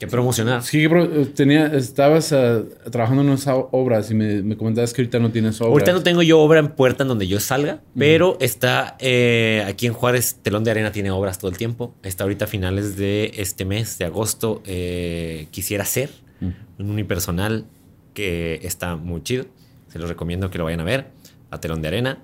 Que 0.00 0.06
promocionar. 0.06 0.62
Sí, 0.62 0.86
eh, 0.86 1.26
tenía, 1.34 1.66
estabas 1.66 2.32
ah, 2.32 2.62
trabajando 2.90 3.20
en 3.20 3.28
unas 3.28 3.46
obras 3.46 4.10
y 4.10 4.14
me, 4.14 4.40
me 4.42 4.56
comentabas 4.56 4.94
que 4.94 5.02
ahorita 5.02 5.18
no 5.18 5.30
tienes 5.30 5.60
obras. 5.60 5.72
Ahorita 5.72 5.92
no 5.92 6.02
tengo 6.02 6.22
yo 6.22 6.40
obra 6.40 6.58
en 6.58 6.68
puerta 6.68 7.02
en 7.02 7.08
donde 7.08 7.28
yo 7.28 7.38
salga, 7.38 7.82
pero 7.94 8.38
está 8.40 8.96
eh, 8.98 9.62
aquí 9.68 9.86
en 9.86 9.92
Juárez, 9.92 10.38
Telón 10.40 10.64
de 10.64 10.70
Arena 10.70 10.90
tiene 10.90 11.10
obras 11.10 11.38
todo 11.38 11.50
el 11.50 11.58
tiempo. 11.58 11.94
Está 12.02 12.24
ahorita 12.24 12.46
a 12.46 12.48
finales 12.48 12.96
de 12.96 13.32
este 13.36 13.66
mes, 13.66 13.98
de 13.98 14.06
agosto, 14.06 14.62
eh, 14.64 15.48
quisiera 15.50 15.82
hacer 15.82 16.08
un 16.40 16.90
unipersonal 16.90 17.66
que 18.14 18.58
está 18.62 18.96
muy 18.96 19.22
chido. 19.22 19.44
Se 19.88 19.98
los 19.98 20.08
recomiendo 20.08 20.48
que 20.50 20.56
lo 20.56 20.64
vayan 20.64 20.80
a 20.80 20.84
ver 20.84 21.08
a 21.50 21.60
Telón 21.60 21.82
de 21.82 21.88
Arena. 21.88 22.20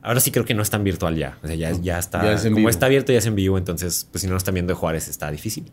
Ahora 0.00 0.20
sí 0.20 0.30
creo 0.30 0.44
que 0.44 0.54
no 0.54 0.62
es 0.62 0.70
tan 0.70 0.84
virtual 0.84 1.16
ya. 1.16 1.38
O 1.42 1.48
sea, 1.48 1.56
ya, 1.56 1.72
ya 1.72 1.98
está. 1.98 2.22
Ya 2.22 2.34
es 2.34 2.44
como 2.44 2.58
vivo. 2.58 2.68
está 2.68 2.86
abierto, 2.86 3.10
ya 3.10 3.18
es 3.18 3.26
en 3.26 3.34
vivo. 3.34 3.58
Entonces, 3.58 4.06
pues 4.12 4.22
si 4.22 4.28
no 4.28 4.34
lo 4.34 4.38
están 4.38 4.54
viendo 4.54 4.72
de 4.72 4.76
Juárez, 4.76 5.08
está 5.08 5.28
difícil. 5.32 5.64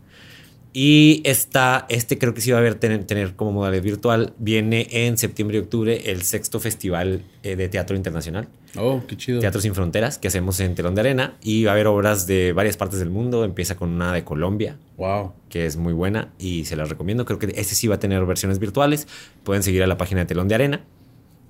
Y 0.76 1.22
está, 1.24 1.86
este 1.90 2.18
creo 2.18 2.34
que 2.34 2.42
sí 2.42 2.50
va 2.50 2.58
a 2.58 2.60
haber 2.62 2.74
tener, 2.76 3.04
tener 3.04 3.36
como 3.36 3.52
modalidad 3.52 3.84
virtual. 3.84 4.34
Viene 4.40 4.88
en 4.90 5.20
septiembre 5.20 5.58
y 5.58 5.62
octubre 5.62 6.10
el 6.10 6.24
sexto 6.24 6.60
festival 6.60 7.22
eh, 7.44 7.56
de 7.56 7.70
teatro 7.70 7.96
internacional. 7.96 8.48
Oh, 8.76 9.04
qué 9.08 9.16
chido. 9.16 9.40
Teatro 9.40 9.62
sin 9.62 9.76
Fronteras, 9.76 10.18
que 10.18 10.30
hacemos 10.30 10.60
en 10.60 10.74
Telón 10.74 10.96
de 10.96 11.02
Arena. 11.02 11.38
Y 11.44 11.64
va 11.66 11.72
a 11.72 11.74
haber 11.76 11.86
obras 11.86 12.26
de 12.26 12.54
varias 12.54 12.76
partes 12.76 12.98
del 12.98 13.12
mundo. 13.12 13.46
Empieza 13.46 13.76
con 13.76 13.90
una 13.92 14.12
de 14.14 14.24
Colombia, 14.24 14.78
Wow. 14.98 15.34
que 15.50 15.68
es 15.68 15.78
muy 15.78 15.94
buena 15.94 16.34
y 16.40 16.66
se 16.66 16.76
las 16.76 16.90
recomiendo. 16.90 17.24
Creo 17.26 17.38
que 17.38 17.54
este 17.56 17.76
sí 17.76 17.88
va 17.88 17.96
a 17.96 18.00
tener 18.00 18.26
versiones 18.26 18.58
virtuales. 18.58 19.08
Pueden 19.44 19.62
seguir 19.62 19.84
a 19.84 19.88
la 19.88 19.98
página 19.98 20.22
de 20.22 20.26
Telón 20.26 20.48
de 20.48 20.56
Arena 20.56 20.82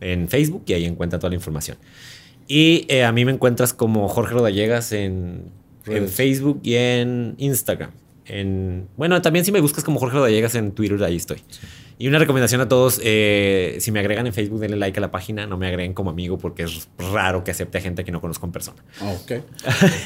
en 0.01 0.27
Facebook 0.27 0.63
y 0.65 0.73
ahí 0.73 0.83
encuentran 0.83 1.21
toda 1.21 1.29
la 1.29 1.35
información. 1.35 1.77
Y 2.45 2.85
eh, 2.89 3.05
a 3.05 3.13
mí 3.13 3.23
me 3.23 3.31
encuentras 3.31 3.73
como 3.73 4.09
Jorge 4.09 4.33
Rodallegas 4.33 4.91
en, 4.91 5.45
en. 5.85 6.09
Facebook 6.09 6.59
y 6.61 6.75
en 6.75 7.35
Instagram. 7.37 7.91
En, 8.25 8.87
bueno, 8.95 9.21
también 9.21 9.45
si 9.45 9.51
me 9.51 9.59
buscas 9.59 9.83
como 9.83 9.99
Jorge 9.99 10.15
Rodallegas 10.15 10.55
en 10.55 10.71
Twitter, 10.71 11.01
ahí 11.03 11.17
estoy. 11.17 11.41
Y 11.99 12.07
una 12.07 12.17
recomendación 12.17 12.59
a 12.59 12.67
todos, 12.67 12.99
eh, 13.03 13.77
si 13.79 13.91
me 13.91 13.99
agregan 13.99 14.25
en 14.25 14.33
Facebook, 14.33 14.59
denle 14.59 14.77
like 14.77 14.97
a 14.97 15.01
la 15.01 15.11
página, 15.11 15.45
no 15.45 15.57
me 15.57 15.67
agreguen 15.67 15.93
como 15.93 16.09
amigo 16.09 16.37
porque 16.37 16.63
es 16.63 16.89
raro 16.97 17.43
que 17.43 17.51
acepte 17.51 17.77
a 17.77 17.81
gente 17.81 18.03
que 18.03 18.11
no 18.11 18.19
conozco 18.19 18.45
en 18.45 18.51
persona. 18.51 18.83
Ah, 18.99 19.13
ok. 19.21 19.31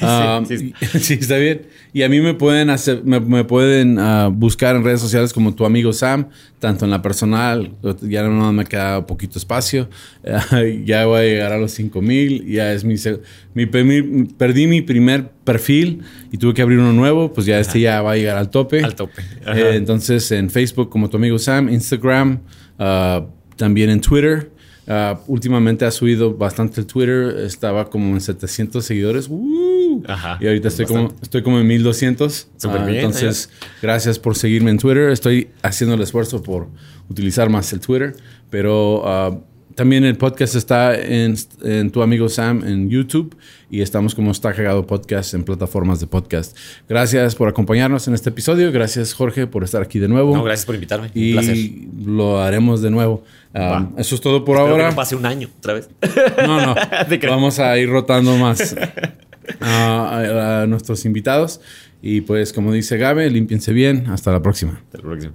Ah, 0.00 0.42
sí. 0.46 0.74
está 1.14 1.36
bien. 1.36 1.66
Y 1.92 2.02
a 2.02 2.08
mí 2.08 2.20
me 2.20 2.34
pueden 2.34 2.70
hacer, 2.70 3.02
me, 3.04 3.20
me 3.20 3.44
pueden 3.44 3.98
ah, 3.98 4.28
buscar 4.32 4.76
en 4.76 4.84
redes 4.84 5.00
sociales 5.00 5.32
como 5.32 5.54
tu 5.54 5.64
amigo 5.64 5.92
Sam, 5.92 6.28
tanto 6.58 6.84
en 6.84 6.90
la 6.90 7.02
personal, 7.02 7.72
ya 8.02 8.22
no 8.24 8.52
me 8.52 8.64
queda 8.64 9.06
poquito 9.06 9.38
espacio, 9.38 9.88
Ah, 10.26 10.62
ya 10.84 11.06
voy 11.06 11.20
a 11.20 11.22
llegar 11.22 11.52
a 11.52 11.58
los 11.58 11.72
5000, 11.72 12.46
ya 12.46 12.72
es 12.72 12.84
mi, 12.84 12.96
mi 13.54 13.66
perdí 13.66 14.66
mi 14.66 14.82
primer 14.82 15.30
perfil 15.44 16.02
y 16.32 16.38
tuve 16.38 16.54
que 16.54 16.62
abrir 16.62 16.78
uno 16.78 16.92
nuevo, 16.92 17.32
pues 17.32 17.46
ya 17.46 17.58
este 17.58 17.80
ya 17.80 18.02
va 18.02 18.12
a 18.12 18.16
llegar 18.16 18.36
al 18.36 18.50
tope. 18.50 18.82
Al 18.82 18.94
tope. 18.94 19.22
Eh, 19.46 19.72
entonces 19.74 20.30
en 20.32 20.50
Facebook 20.50 20.90
como 20.90 21.08
tu 21.08 21.16
amigo 21.16 21.38
Sam, 21.38 21.68
Instagram, 21.68 22.40
ah, 22.78 23.26
también 23.56 23.90
en 23.90 24.00
Twitter. 24.00 24.50
Ah, 24.90 25.20
últimamente 25.26 25.84
ha 25.84 25.90
subido 25.90 26.34
bastante 26.34 26.80
el 26.80 26.86
Twitter, 26.86 27.36
estaba 27.44 27.90
como 27.90 28.14
en 28.14 28.20
700 28.20 28.84
seguidores. 28.84 29.28
¡Uh! 29.28 29.77
Ajá, 30.06 30.38
y 30.40 30.46
ahorita 30.46 30.68
es 30.68 30.78
estoy 30.78 30.86
como, 30.94 31.14
estoy 31.22 31.42
como 31.42 31.58
en 31.58 31.66
1200. 31.66 32.48
Súper 32.56 32.80
Ah, 32.80 32.84
bien, 32.84 32.96
Entonces, 33.04 33.50
gracias 33.82 34.18
por 34.18 34.36
seguirme 34.36 34.70
en 34.70 34.78
Twitter. 34.78 35.10
Estoy 35.10 35.48
haciendo 35.62 35.94
el 35.94 36.02
esfuerzo 36.02 36.42
por 36.42 36.68
utilizar 37.08 37.48
más 37.50 37.72
el 37.72 37.80
Twitter, 37.80 38.14
pero 38.50 39.02
ah, 39.06 39.38
también 39.74 40.04
el 40.04 40.16
podcast 40.16 40.56
está 40.56 40.94
en, 40.98 41.36
en 41.62 41.90
tu 41.90 42.02
amigo 42.02 42.28
Sam 42.28 42.64
en 42.66 42.90
YouTube 42.90 43.36
y 43.70 43.80
estamos 43.80 44.12
como 44.12 44.32
Está 44.32 44.52
Cagado 44.52 44.84
Podcast 44.88 45.34
en 45.34 45.44
plataformas 45.44 46.00
de 46.00 46.08
podcast. 46.08 46.56
Gracias 46.88 47.36
por 47.36 47.48
acompañarnos 47.48 48.08
en 48.08 48.14
este 48.14 48.30
episodio. 48.30 48.72
Gracias, 48.72 49.12
Jorge, 49.14 49.46
por 49.46 49.62
estar 49.62 49.80
aquí 49.80 50.00
de 50.00 50.08
nuevo. 50.08 50.34
No, 50.36 50.42
gracias 50.42 50.66
por 50.66 50.74
invitarme. 50.74 51.10
y 51.14 51.28
Un 51.28 51.32
placer. 51.34 51.56
lo 52.06 52.40
haremos 52.42 52.82
de 52.82 52.90
nuevo. 52.90 53.22
Ah, 53.54 53.88
eso 53.96 54.16
es 54.16 54.20
todo 54.20 54.44
por 54.44 54.56
Espero 54.56 54.66
que 54.66 54.72
ahora. 54.82 54.90
no 54.90 54.96
pase 54.96 55.14
un 55.14 55.24
año 55.26 55.48
otra 55.58 55.74
vez. 55.74 55.88
No, 56.44 56.66
no. 56.66 56.74
Vamos 57.28 57.60
a 57.60 57.78
ir 57.78 57.88
rotando 57.88 58.36
más 58.36 58.74
a- 59.60 60.66
nuestros 60.68 61.04
invitados. 61.04 61.60
Y 62.02 62.20
pues, 62.22 62.52
como 62.52 62.72
dice 62.72 62.96
Gabe, 62.96 63.28
límpiense 63.30 63.72
bien. 63.72 64.06
Hasta 64.08 64.30
la 64.32 64.40
próxima. 64.42 64.80
Hasta 64.84 64.98
la 64.98 65.04
próxima. 65.04 65.34